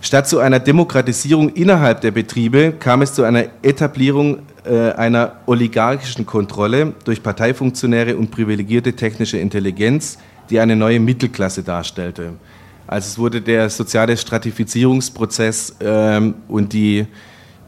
[0.00, 6.26] statt zu einer Demokratisierung innerhalb der Betriebe kam es zu einer Etablierung äh, einer oligarchischen
[6.26, 10.18] Kontrolle durch Parteifunktionäre und privilegierte technische Intelligenz,
[10.50, 12.34] die eine neue Mittelklasse darstellte.
[12.86, 17.06] Also es wurde der soziale Stratifizierungsprozess ähm, und die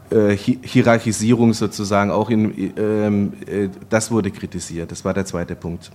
[0.09, 4.91] äh, Hierarchisierung sozusagen auch in, ähm, äh, das wurde kritisiert.
[4.91, 5.91] Das war der zweite Punkt.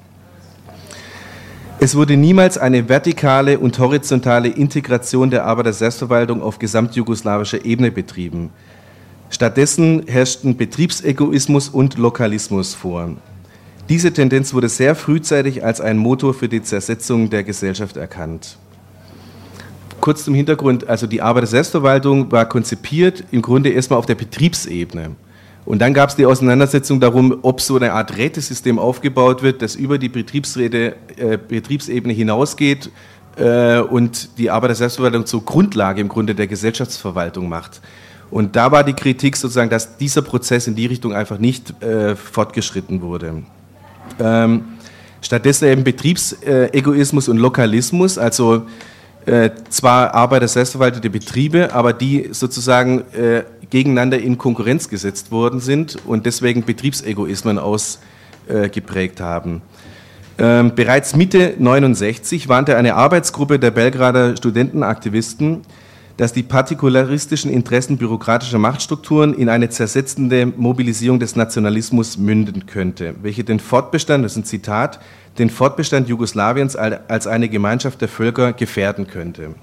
[1.81, 7.93] Es wurde niemals eine vertikale und horizontale Integration der Arbeit der Selbstverwaltung auf gesamtjugoslawischer Ebene
[7.93, 8.51] betrieben.
[9.31, 13.11] Stattdessen herrschten Betriebsegoismus und Lokalismus vor.
[13.89, 18.59] Diese Tendenz wurde sehr frühzeitig als ein Motor für die Zersetzung der Gesellschaft erkannt.
[20.01, 24.17] Kurz zum Hintergrund, also die Arbeit der Selbstverwaltung war konzipiert im Grunde erstmal auf der
[24.17, 25.11] Betriebsebene.
[25.69, 29.75] Und dann gab es die Auseinandersetzung darum, ob so eine Art Rätesystem aufgebaut wird, das
[29.75, 32.91] über die Betriebsräte, äh, Betriebsebene hinausgeht
[33.37, 37.83] äh, und die Arbeit der Selbstverwaltung zur Grundlage im Grunde der Gesellschaftsverwaltung macht.
[38.31, 42.17] Und da war die Kritik sozusagen, dass dieser Prozess in die Richtung einfach nicht äh,
[42.17, 43.43] fortgeschritten wurde.
[44.19, 44.65] Ähm,
[45.21, 48.63] stattdessen eben Betriebsegoismus und Lokalismus, also
[49.29, 55.99] äh, zwar Arbeiter selbstverwaltete Betriebe, aber die sozusagen äh, gegeneinander in Konkurrenz gesetzt worden sind
[56.07, 59.61] und deswegen Betriebsegoismen ausgeprägt haben.
[60.39, 65.63] Ähm, bereits Mitte 69 warnte eine Arbeitsgruppe der Belgrader Studentenaktivisten,
[66.17, 73.45] dass die partikularistischen Interessen bürokratischer Machtstrukturen in eine zersetzende Mobilisierung des Nationalismus münden könnte, welche
[73.45, 75.01] den Fortbestand, das ist ein Zitat,
[75.39, 79.55] den Fortbestand Jugoslawiens als eine Gemeinschaft der Völker gefährden könnte.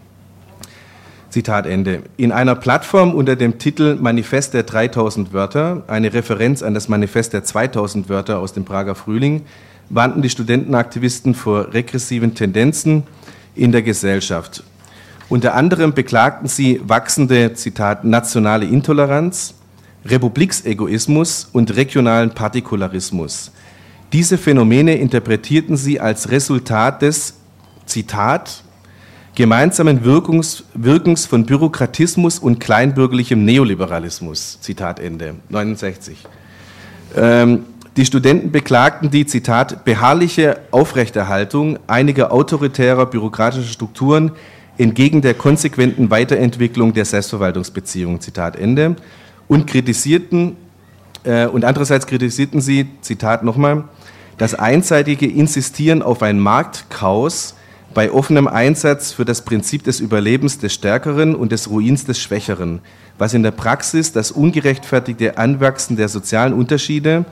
[1.29, 2.03] Zitat Ende.
[2.15, 7.33] In einer Plattform unter dem Titel Manifest der 3000 Wörter, eine Referenz an das Manifest
[7.33, 9.45] der 2000 Wörter aus dem Prager Frühling,
[9.89, 13.03] warnten die Studentenaktivisten vor regressiven Tendenzen
[13.53, 14.63] in der Gesellschaft
[15.27, 19.55] unter anderem beklagten sie wachsende, Zitat, nationale Intoleranz,
[20.05, 23.51] Republiksegoismus und regionalen Partikularismus.
[24.13, 27.35] Diese Phänomene interpretierten sie als Resultat des,
[27.85, 28.63] Zitat,
[29.35, 34.59] gemeinsamen Wirkungs, Wirkens von Bürokratismus und kleinbürgerlichem Neoliberalismus.
[34.61, 35.35] Zitat Ende.
[35.49, 36.17] 69.
[37.15, 37.65] Ähm,
[37.97, 44.31] die Studenten beklagten die, Zitat, beharrliche Aufrechterhaltung einiger autoritärer bürokratischer Strukturen
[44.77, 48.97] entgegen der konsequenten Weiterentwicklung der Selbstverwaltungsbeziehungen, Zitat Ende,
[49.47, 50.57] und kritisierten,
[51.25, 53.85] und andererseits kritisierten sie, Zitat nochmal,
[54.37, 57.55] das einseitige Insistieren auf ein Marktchaos
[57.93, 62.79] bei offenem Einsatz für das Prinzip des Überlebens des Stärkeren und des Ruins des Schwächeren,
[63.17, 67.23] was in der Praxis das ungerechtfertigte Anwachsen der sozialen Unterschiede,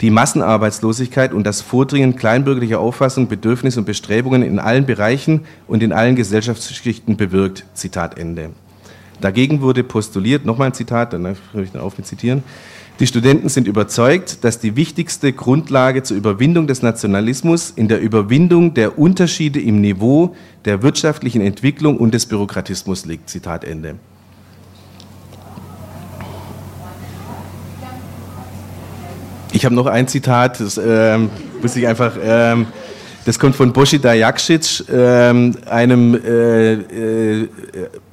[0.00, 5.92] die Massenarbeitslosigkeit und das Vordringen kleinbürgerlicher Auffassung, Bedürfnisse und Bestrebungen in allen Bereichen und in
[5.92, 7.64] allen Gesellschaftsschichten bewirkt.
[7.74, 8.50] Zitat Ende.
[9.20, 12.42] Dagegen wurde postuliert, nochmal ein Zitat, dann höre ich dann auf mit zitieren,
[13.00, 18.74] die Studenten sind überzeugt, dass die wichtigste Grundlage zur Überwindung des Nationalismus in der Überwindung
[18.74, 20.34] der Unterschiede im Niveau
[20.64, 23.30] der wirtschaftlichen Entwicklung und des Bürokratismus liegt.
[23.30, 23.94] Zitat Ende.
[29.52, 31.30] Ich habe noch ein Zitat, das ähm,
[31.62, 32.16] muss ich einfach.
[32.20, 32.66] Ähm,
[33.24, 37.48] das kommt von Boshida Jakšić, ähm, einem äh, äh,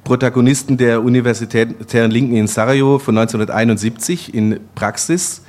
[0.06, 5.42] Protagonisten der Universitären Linken in Sarajevo von 1971 in Praxis.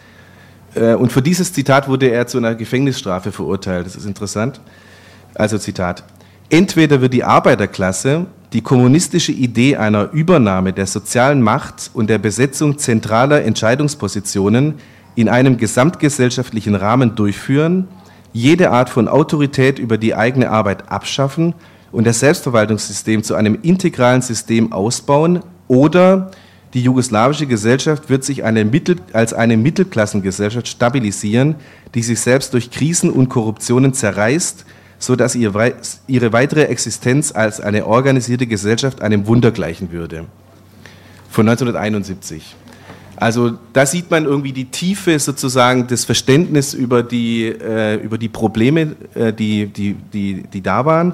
[0.73, 3.85] Äh, und für dieses Zitat wurde er zu einer Gefängnisstrafe verurteilt.
[3.85, 4.59] Das ist interessant.
[5.35, 6.03] Also Zitat.
[6.49, 12.79] Entweder wird die Arbeiterklasse die kommunistische Idee einer Übernahme der sozialen Macht und der Besetzung
[12.79, 14.75] zentraler Entscheidungspositionen
[15.15, 17.87] in einem gesamtgesellschaftlichen Rahmen durchführen,
[18.33, 21.53] jede Art von Autorität über die eigene Arbeit abschaffen
[21.91, 26.31] und das Selbstverwaltungssystem zu einem integralen System ausbauen oder
[26.73, 31.55] die jugoslawische Gesellschaft wird sich eine Mittel, als eine Mittelklassengesellschaft stabilisieren,
[31.95, 34.65] die sich selbst durch Krisen und Korruptionen zerreißt,
[34.99, 35.73] sodass ihre,
[36.07, 40.25] ihre weitere Existenz als eine organisierte Gesellschaft einem Wunder gleichen würde.
[41.29, 42.55] Von 1971.
[43.15, 48.29] Also da sieht man irgendwie die Tiefe sozusagen des Verständnis über die, äh, über die
[48.29, 51.13] Probleme, äh, die, die, die, die da waren,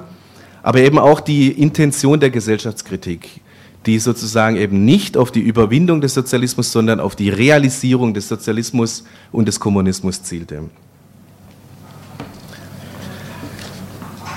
[0.64, 3.42] aber eben auch die Intention der Gesellschaftskritik,
[3.84, 9.04] die sozusagen eben nicht auf die Überwindung des Sozialismus, sondern auf die Realisierung des Sozialismus
[9.30, 10.62] und des Kommunismus zielte.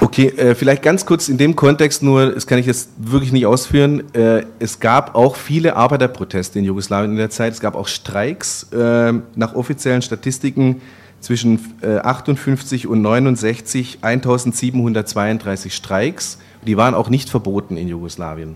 [0.01, 3.45] Okay, äh, vielleicht ganz kurz in dem Kontext nur, das kann ich jetzt wirklich nicht
[3.45, 4.03] ausführen.
[4.13, 7.53] Äh, es gab auch viele Arbeiterproteste in Jugoslawien in der Zeit.
[7.53, 8.63] Es gab auch Streiks.
[8.73, 10.81] Äh, nach offiziellen Statistiken
[11.19, 16.37] zwischen 58 und 69 1732 Streiks.
[16.65, 18.55] Die waren auch nicht verboten in Jugoslawien.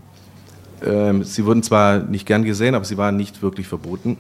[0.86, 4.18] Ähm, sie wurden zwar nicht gern gesehen, aber sie waren nicht wirklich verboten.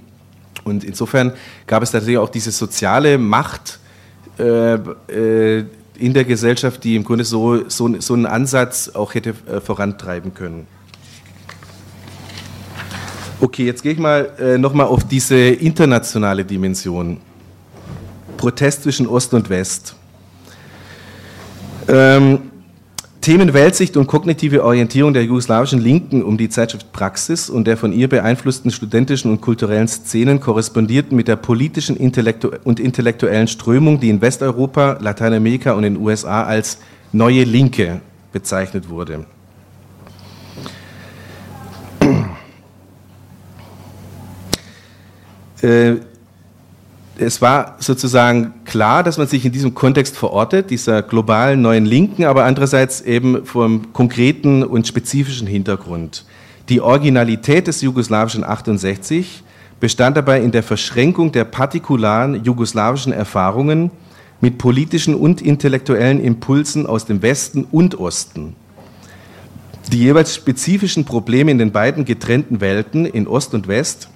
[0.63, 1.33] Und insofern
[1.67, 3.79] gab es natürlich auch diese soziale Macht,
[6.01, 10.33] in der Gesellschaft, die im Grunde so, so, so einen Ansatz auch hätte äh, vorantreiben
[10.33, 10.67] können.
[13.39, 17.17] Okay, jetzt gehe ich mal äh, nochmal auf diese internationale Dimension.
[18.41, 19.95] Protest zwischen Ost und West.
[21.87, 22.39] Ähm,
[23.21, 27.93] Themen Weltsicht und kognitive Orientierung der jugoslawischen Linken um die Zeitschrift Praxis und der von
[27.93, 34.21] ihr beeinflussten studentischen und kulturellen Szenen korrespondierten mit der politischen und intellektuellen Strömung, die in
[34.21, 36.79] Westeuropa, Lateinamerika und den USA als
[37.11, 38.01] Neue Linke
[38.31, 39.27] bezeichnet wurde.
[45.61, 45.97] Äh,
[47.21, 52.25] es war sozusagen klar, dass man sich in diesem Kontext verortet, dieser globalen neuen Linken,
[52.25, 56.25] aber andererseits eben vom konkreten und spezifischen Hintergrund.
[56.69, 59.43] Die Originalität des jugoslawischen 68
[59.79, 63.91] bestand dabei in der Verschränkung der partikularen jugoslawischen Erfahrungen
[64.39, 68.55] mit politischen und intellektuellen Impulsen aus dem Westen und Osten.
[69.91, 74.09] Die jeweils spezifischen Probleme in den beiden getrennten Welten, in Ost und West,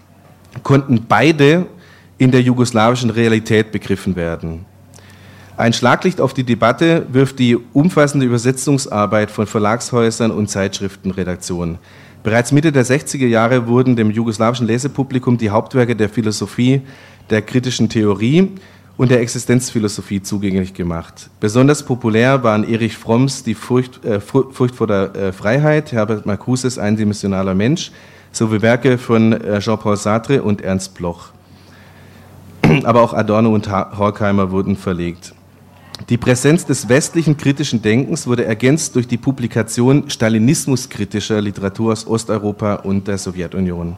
[0.63, 1.65] konnten beide
[2.17, 4.65] in der jugoslawischen Realität begriffen werden.
[5.57, 11.77] Ein Schlaglicht auf die Debatte wirft die umfassende Übersetzungsarbeit von Verlagshäusern und Zeitschriftenredaktionen.
[12.23, 16.81] Bereits Mitte der 60er Jahre wurden dem jugoslawischen Lesepublikum die Hauptwerke der Philosophie,
[17.29, 18.51] der kritischen Theorie
[18.97, 21.29] und der Existenzphilosophie zugänglich gemacht.
[21.39, 26.77] Besonders populär waren Erich Fromms Die Furcht, äh, Furcht vor der äh, Freiheit, Herbert Marcuses
[26.77, 27.91] Eindimensionaler Mensch
[28.31, 31.34] sowie Werke von äh, Jean-Paul Sartre und Ernst Bloch.
[32.83, 35.35] Aber auch Adorno und Horkheimer wurden verlegt.
[36.09, 42.75] Die Präsenz des westlichen kritischen Denkens wurde ergänzt durch die Publikation stalinismuskritischer Literatur aus Osteuropa
[42.75, 43.95] und der Sowjetunion.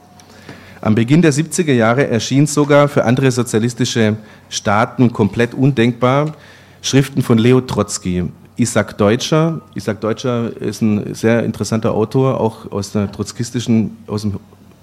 [0.79, 4.17] Am Beginn der 70er Jahre erschien sogar für andere sozialistische
[4.49, 6.33] Staaten komplett undenkbar
[6.81, 8.25] Schriften von Leo Trotzki.
[8.57, 14.39] Isaac Deutscher, Isaac Deutscher ist ein sehr interessanter Autor, auch aus der trotzkistischen, aus dem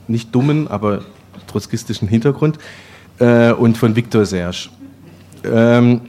[0.09, 1.03] nicht dummen, aber
[1.47, 2.59] trotzkistischen Hintergrund
[3.19, 4.69] äh, und von Victor Serge.
[5.45, 6.01] Ähm,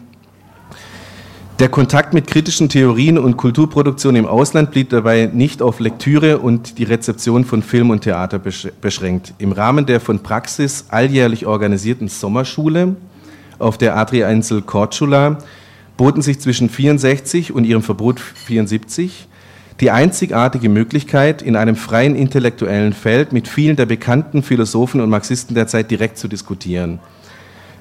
[1.60, 6.78] der Kontakt mit kritischen Theorien und Kulturproduktion im Ausland blieb dabei nicht auf Lektüre und
[6.80, 9.34] die Rezeption von Film und Theater beschränkt.
[9.38, 12.98] Im Rahmen der von Praxis alljährlich organisierten Sommerschule
[13.58, 15.38] auf der Adria-Insel Korčula
[15.96, 19.28] boten sich zwischen 64 und ihrem Verbot 74
[19.82, 25.54] die einzigartige Möglichkeit, in einem freien intellektuellen Feld mit vielen der bekannten Philosophen und Marxisten
[25.54, 27.00] der Zeit direkt zu diskutieren.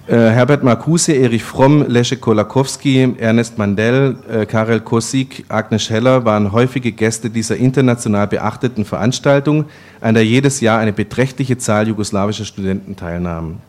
[0.07, 6.53] Äh, Herbert Marcuse, Erich Fromm, Leszek Kolakowski, Ernest Mandel, äh, Karel Kosik, Agnes Heller waren
[6.53, 9.65] häufige Gäste dieser international beachteten Veranstaltung,
[10.03, 13.61] an der jedes Jahr eine beträchtliche Zahl jugoslawischer Studenten teilnahmen.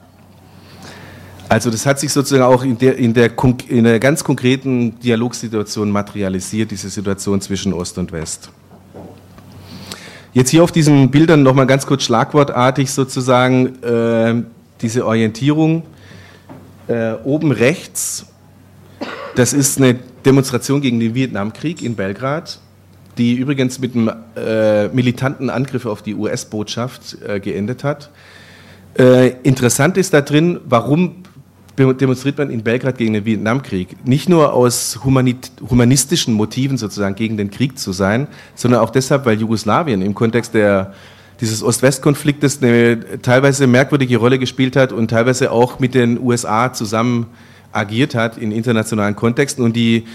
[1.47, 3.31] Also das hat sich sozusagen auch in der, in der,
[3.67, 8.49] in der ganz konkreten Dialogsituation materialisiert, diese Situation zwischen Ost und West.
[10.33, 14.43] Jetzt hier auf diesen Bildern nochmal ganz kurz schlagwortartig sozusagen äh,
[14.81, 15.83] diese Orientierung.
[16.87, 18.25] Äh, oben rechts,
[19.35, 22.59] das ist eine Demonstration gegen den Vietnamkrieg in Belgrad,
[23.17, 28.09] die übrigens mit einem äh, militanten Angriff auf die US-Botschaft äh, geendet hat.
[28.97, 31.23] Äh, interessant ist da drin, warum
[31.77, 34.05] demonstriert man in Belgrad gegen den Vietnamkrieg.
[34.05, 39.39] Nicht nur aus humanistischen Motiven sozusagen gegen den Krieg zu sein, sondern auch deshalb, weil
[39.39, 40.93] Jugoslawien im Kontext der,
[41.41, 47.27] dieses Ost-West-Konfliktes eine teilweise merkwürdige Rolle gespielt hat und teilweise auch mit den USA zusammen
[47.73, 49.63] agiert hat in internationalen Kontexten.
[49.63, 50.05] Und die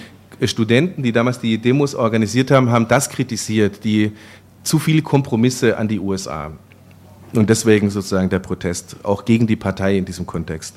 [0.44, 4.12] Studenten, die damals die Demos organisiert haben, haben das kritisiert, die
[4.62, 6.52] zu viele Kompromisse an die USA.
[7.34, 10.76] Und deswegen sozusagen der Protest, auch gegen die Partei in diesem Kontext.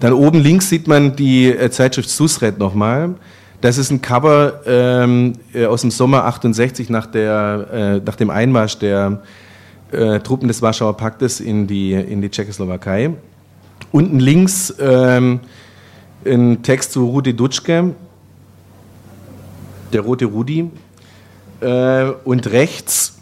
[0.00, 3.14] Dann oben links sieht man die äh, Zeitschrift Susred nochmal.
[3.60, 8.30] Das ist ein Cover ähm, äh, aus dem Sommer 68 nach, der, äh, nach dem
[8.30, 9.22] Einmarsch der
[9.90, 13.10] äh, Truppen des Warschauer Paktes in die, in die Tschechoslowakei.
[13.90, 15.40] Unten links ähm,
[16.24, 17.94] ein Text zu Rudi Dutschke,
[19.92, 20.70] der rote Rudi.
[21.60, 23.18] Äh, und rechts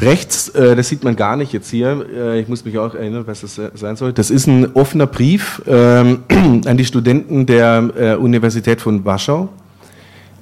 [0.00, 3.26] Rechts, äh, das sieht man gar nicht jetzt hier, äh, ich muss mich auch erinnern,
[3.26, 4.12] was das sein soll.
[4.12, 6.20] Das ist ein offener Brief ähm,
[6.66, 9.48] an die Studenten der äh, Universität von Warschau.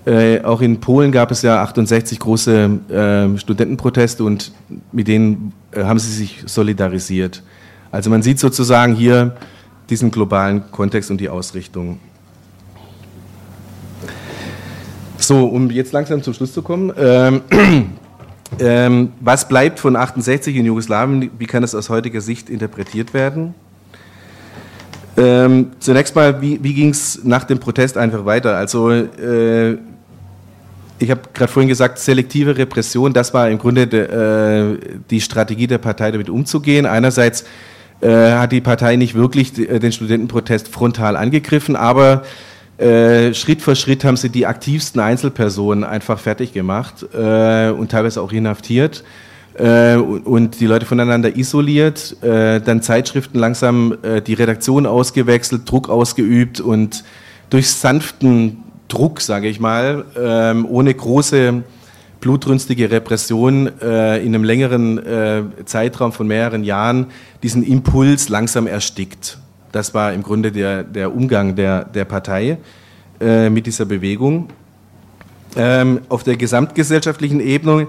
[0.06, 4.52] Äh, auch in Polen gab es ja 68 große ähm, Studentenproteste und
[4.92, 7.42] mit denen äh, haben sie sich solidarisiert.
[7.90, 9.36] Also man sieht sozusagen hier
[9.88, 12.00] diesen globalen Kontext und die Ausrichtung.
[15.16, 16.92] So, um jetzt langsam zum Schluss zu kommen.
[16.98, 17.40] Ähm,
[18.58, 21.30] Ähm, was bleibt von 68 in Jugoslawien?
[21.38, 23.54] Wie kann das aus heutiger Sicht interpretiert werden?
[25.16, 28.56] Ähm, zunächst mal, wie, wie ging es nach dem Protest einfach weiter?
[28.56, 29.78] Also, äh,
[30.98, 34.78] ich habe gerade vorhin gesagt, selektive Repression, das war im Grunde de, äh,
[35.10, 36.86] die Strategie der Partei, damit umzugehen.
[36.86, 37.44] Einerseits
[38.00, 42.22] äh, hat die Partei nicht wirklich den Studentenprotest frontal angegriffen, aber
[42.78, 48.20] äh, Schritt für Schritt haben sie die aktivsten Einzelpersonen einfach fertig gemacht äh, und teilweise
[48.20, 49.04] auch inhaftiert
[49.54, 55.88] äh, und die Leute voneinander isoliert, äh, dann Zeitschriften langsam äh, die Redaktion ausgewechselt, Druck
[55.88, 57.04] ausgeübt und
[57.50, 61.62] durch sanften Druck, sage ich mal, ähm, ohne große
[62.20, 65.00] blutrünstige Repression äh, in einem längeren
[65.66, 67.06] Zeitraum von mehreren Jahren
[67.42, 69.38] diesen Impuls langsam erstickt.
[69.74, 72.58] Das war im Grunde der, der Umgang der, der Partei
[73.20, 74.48] äh, mit dieser Bewegung.
[75.56, 77.88] Ähm, auf der gesamtgesellschaftlichen Ebene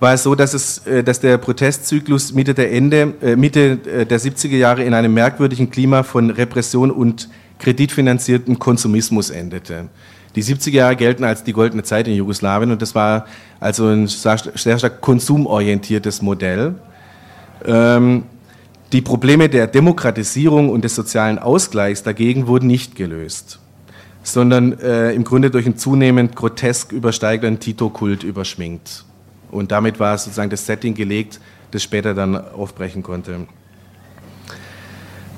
[0.00, 4.06] war es so, dass, es, äh, dass der Protestzyklus Mitte der, Ende, äh, Mitte äh,
[4.06, 7.28] der 70er Jahre in einem merkwürdigen Klima von Repression und
[7.60, 9.88] kreditfinanzierten Konsumismus endete.
[10.34, 13.26] Die 70er Jahre gelten als die goldene Zeit in Jugoslawien und das war
[13.60, 16.74] also ein sehr stark konsumorientiertes Modell.
[17.64, 18.24] Ähm,
[18.92, 23.60] die Probleme der Demokratisierung und des sozialen Ausgleichs dagegen wurden nicht gelöst,
[24.22, 29.04] sondern äh, im Grunde durch einen zunehmend grotesk übersteigenden Tito-Kult überschminkt.
[29.50, 33.46] Und damit war sozusagen das Setting gelegt, das später dann aufbrechen konnte.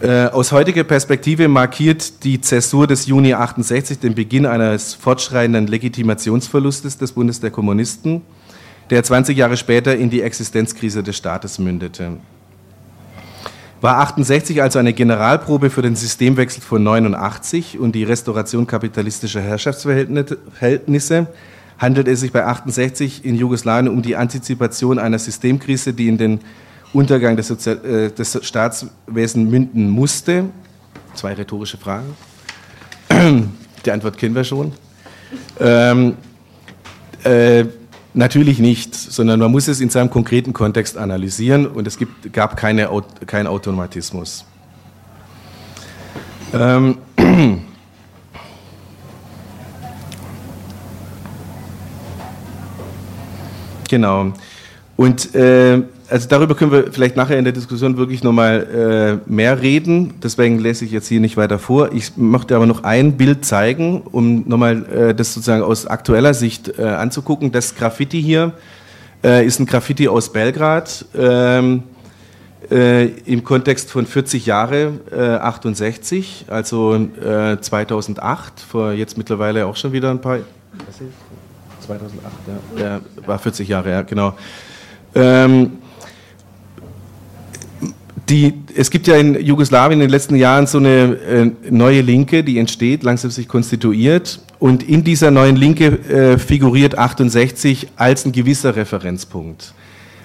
[0.01, 6.97] Äh, aus heutiger Perspektive markiert die Zäsur des Juni 68 den Beginn eines fortschreitenden Legitimationsverlustes
[6.97, 8.23] des Bundes der Kommunisten,
[8.91, 12.17] der 20 Jahre später in die Existenzkrise des Staates mündete
[13.83, 21.27] war 68 also eine Generalprobe für den Systemwechsel von 89 und die Restauration kapitalistischer Herrschaftsverhältnisse,
[21.79, 26.41] handelt es sich bei 68 in Jugoslawien um die Antizipation einer Systemkrise, die in den
[26.93, 30.45] Untergang des, Sozial äh, des Staatswesens münden musste?
[31.15, 32.17] Zwei rhetorische Fragen.
[33.85, 34.73] Die Antwort kennen wir schon.
[35.59, 36.17] Ähm,
[37.25, 37.65] äh,
[38.15, 42.57] Natürlich nicht, sondern man muss es in seinem konkreten Kontext analysieren und es gibt, gab
[42.57, 42.91] keine,
[43.27, 44.45] keinen Automatismus.
[46.53, 46.99] Ähm.
[53.89, 54.33] Genau.
[54.97, 55.83] Und äh,
[56.13, 60.15] also darüber können wir vielleicht nachher in der Diskussion wirklich nochmal äh, mehr reden.
[60.23, 61.93] Deswegen lese ich jetzt hier nicht weiter vor.
[61.93, 66.79] Ich möchte aber noch ein Bild zeigen, um nochmal äh, das sozusagen aus aktueller Sicht
[66.79, 67.51] äh, anzugucken.
[67.51, 68.53] Das Graffiti hier
[69.25, 71.07] äh, ist ein Graffiti aus Belgrad.
[71.17, 71.85] Ähm,
[72.71, 79.77] äh, im Kontext von 40 Jahre äh, 68, also äh, 2008, vor jetzt mittlerweile auch
[79.77, 80.39] schon wieder ein paar.
[81.81, 82.33] 2008,
[82.77, 84.35] ja, ja war 40 Jahre, ja, genau.
[85.15, 85.82] Ähm,
[88.33, 92.43] die, es gibt ja in Jugoslawien in den letzten Jahren so eine äh, neue Linke,
[92.43, 94.41] die entsteht, langsam sich konstituiert.
[94.59, 99.75] Und in dieser neuen Linke äh, figuriert 68 als ein gewisser Referenzpunkt.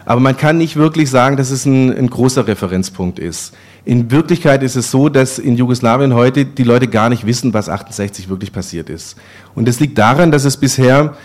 [0.05, 3.53] Aber man kann nicht wirklich sagen, dass es ein, ein großer Referenzpunkt ist.
[3.83, 7.67] In Wirklichkeit ist es so, dass in Jugoslawien heute die Leute gar nicht wissen, was
[7.67, 9.17] 68 wirklich passiert ist.
[9.53, 11.17] Und das liegt daran, dass es bisher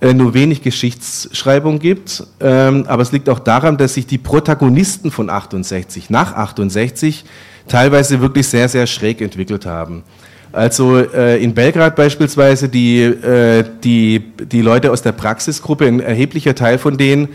[0.00, 5.28] nur wenig Geschichtsschreibung gibt, ähm, aber es liegt auch daran, dass sich die Protagonisten von
[5.28, 7.24] 68 nach 68
[7.68, 10.02] teilweise wirklich sehr, sehr schräg entwickelt haben.
[10.52, 16.54] Also äh, in Belgrad beispielsweise, die, äh, die, die Leute aus der Praxisgruppe, ein erheblicher
[16.54, 17.28] Teil von denen,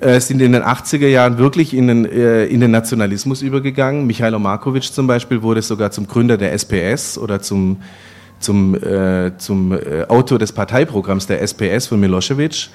[0.00, 4.06] äh, sind in den 80er Jahren wirklich in den, äh, in den Nationalismus übergegangen.
[4.06, 7.78] Michailo Markovic zum Beispiel wurde sogar zum Gründer der SPS oder zum
[8.40, 12.68] zum, äh, zum äh, Autor des Parteiprogramms der SPS von Milosevic.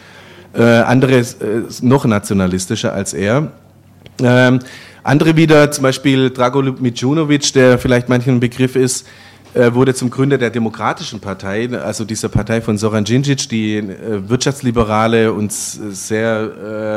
[0.53, 1.23] Äh, andere äh,
[1.81, 3.51] noch nationalistischer als er.
[4.21, 4.59] Ähm,
[5.03, 9.07] andere wieder, zum Beispiel Drago Mijunovic, der vielleicht manchen Begriff ist,
[9.53, 14.29] äh, wurde zum Gründer der Demokratischen Partei, also dieser Partei von Soran Djindjic, die äh,
[14.29, 16.51] wirtschaftsliberale und sehr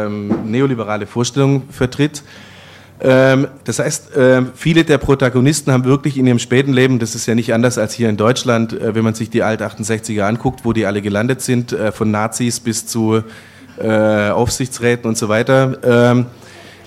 [0.06, 2.22] ähm, neoliberale Vorstellungen vertritt.
[3.00, 7.26] Ähm, das heißt, äh, viele der Protagonisten haben wirklich in ihrem späten Leben, das ist
[7.26, 10.72] ja nicht anders als hier in Deutschland, äh, wenn man sich die Alt-68er anguckt, wo
[10.72, 13.22] die alle gelandet sind, äh, von Nazis bis zu
[13.78, 15.76] Aufsichtsräten und so weiter.
[15.84, 16.26] Ähm,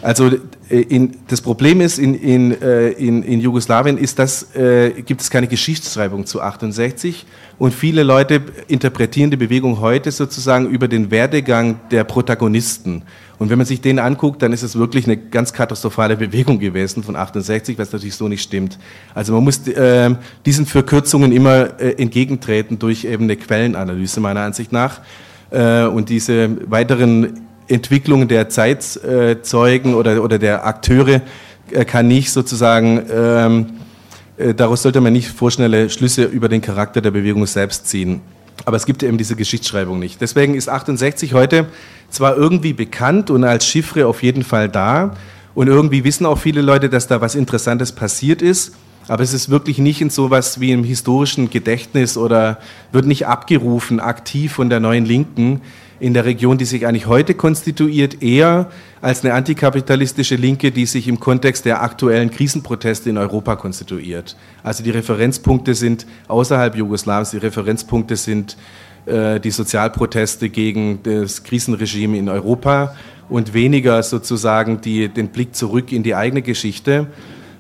[0.02, 0.32] also
[0.70, 5.48] in, das Problem ist, in, in, in, in Jugoslawien ist das, äh, gibt es keine
[5.48, 7.26] Geschichtsschreibung zu 68
[7.58, 13.04] und viele Leute interpretieren die Bewegung heute sozusagen über den Werdegang der Protagonisten.
[13.40, 17.04] Und wenn man sich den anguckt, dann ist es wirklich eine ganz katastrophale Bewegung gewesen
[17.04, 18.78] von 68, was natürlich so nicht stimmt.
[19.16, 20.14] Also man muss äh,
[20.46, 25.02] diesen Verkürzungen immer äh, entgegentreten durch eben eine Quellenanalyse meiner Ansicht nach.
[25.52, 31.22] Äh, und diese weiteren Entwicklungen der Zeitzeugen oder, oder der Akteure
[31.72, 33.66] äh, kann nicht sozusagen, ähm,
[34.38, 38.22] äh, daraus sollte man nicht vorschnelle Schlüsse über den Charakter der Bewegung selbst ziehen.
[38.66, 40.20] Aber es gibt eben diese Geschichtsschreibung nicht.
[40.20, 41.68] Deswegen ist 68 heute
[42.10, 45.16] zwar irgendwie bekannt und als Chiffre auf jeden Fall da.
[45.56, 48.74] Und irgendwie wissen auch viele Leute, dass da was Interessantes passiert ist.
[49.08, 52.60] Aber es ist wirklich nicht in sowas wie im historischen Gedächtnis oder
[52.92, 55.62] wird nicht abgerufen aktiv von der neuen Linken
[56.00, 58.70] in der Region, die sich eigentlich heute konstituiert, eher
[59.02, 64.36] als eine antikapitalistische Linke, die sich im Kontext der aktuellen Krisenproteste in Europa konstituiert.
[64.64, 68.58] Also die Referenzpunkte sind außerhalb Jugoslawiens, die Referenzpunkte sind
[69.06, 72.96] äh, die Sozialproteste gegen das Krisenregime in Europa
[73.30, 77.08] und weniger sozusagen die, den Blick zurück in die eigene Geschichte.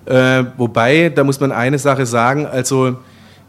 [0.06, 2.98] Äh, wobei, da muss man eine Sache sagen, also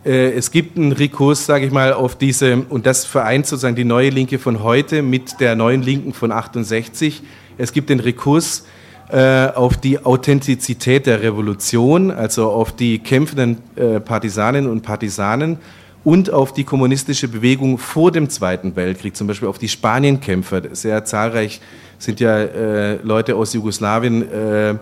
[0.02, 4.08] es gibt einen Rekurs, sage ich mal, auf diese, und das vereint sozusagen die neue
[4.08, 7.22] Linke von heute mit der neuen Linken von 68.
[7.58, 8.64] Es gibt den Rekurs
[9.10, 15.58] äh, auf die Authentizität der Revolution, also auf die kämpfenden äh, Partisanen und Partisanen
[16.04, 20.62] und auf die kommunistische Bewegung vor dem Zweiten Weltkrieg, zum Beispiel auf die Spanienkämpfer.
[20.74, 21.60] Sehr zahlreich
[21.98, 24.74] sind ja äh, Leute aus Jugoslawien äh,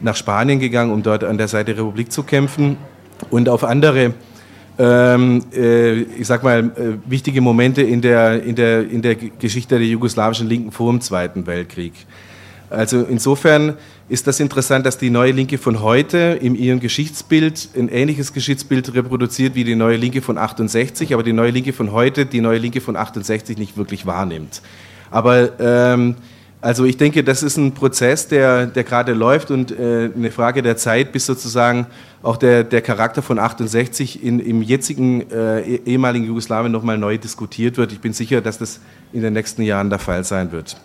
[0.00, 2.76] nach Spanien gegangen, um dort an der Seite der Republik zu kämpfen
[3.30, 4.14] und auf andere
[4.78, 9.78] ähm, äh, ich sag mal, äh, wichtige Momente in der, in, der, in der Geschichte
[9.78, 11.92] der jugoslawischen Linken vor dem Zweiten Weltkrieg.
[12.70, 13.76] Also insofern
[14.08, 18.94] ist das interessant, dass die neue Linke von heute in ihrem Geschichtsbild ein ähnliches Geschichtsbild
[18.94, 22.58] reproduziert wie die neue Linke von 68, aber die neue Linke von heute die neue
[22.58, 24.60] Linke von 68 nicht wirklich wahrnimmt.
[25.10, 26.16] Aber ähm,
[26.64, 30.62] also ich denke, das ist ein Prozess, der, der gerade läuft und äh, eine Frage
[30.62, 31.86] der Zeit, bis sozusagen
[32.22, 37.18] auch der, der Charakter von 68 in, im jetzigen äh, eh, ehemaligen Jugoslawien nochmal neu
[37.18, 37.92] diskutiert wird.
[37.92, 38.80] Ich bin sicher, dass das
[39.12, 40.78] in den nächsten Jahren der Fall sein wird.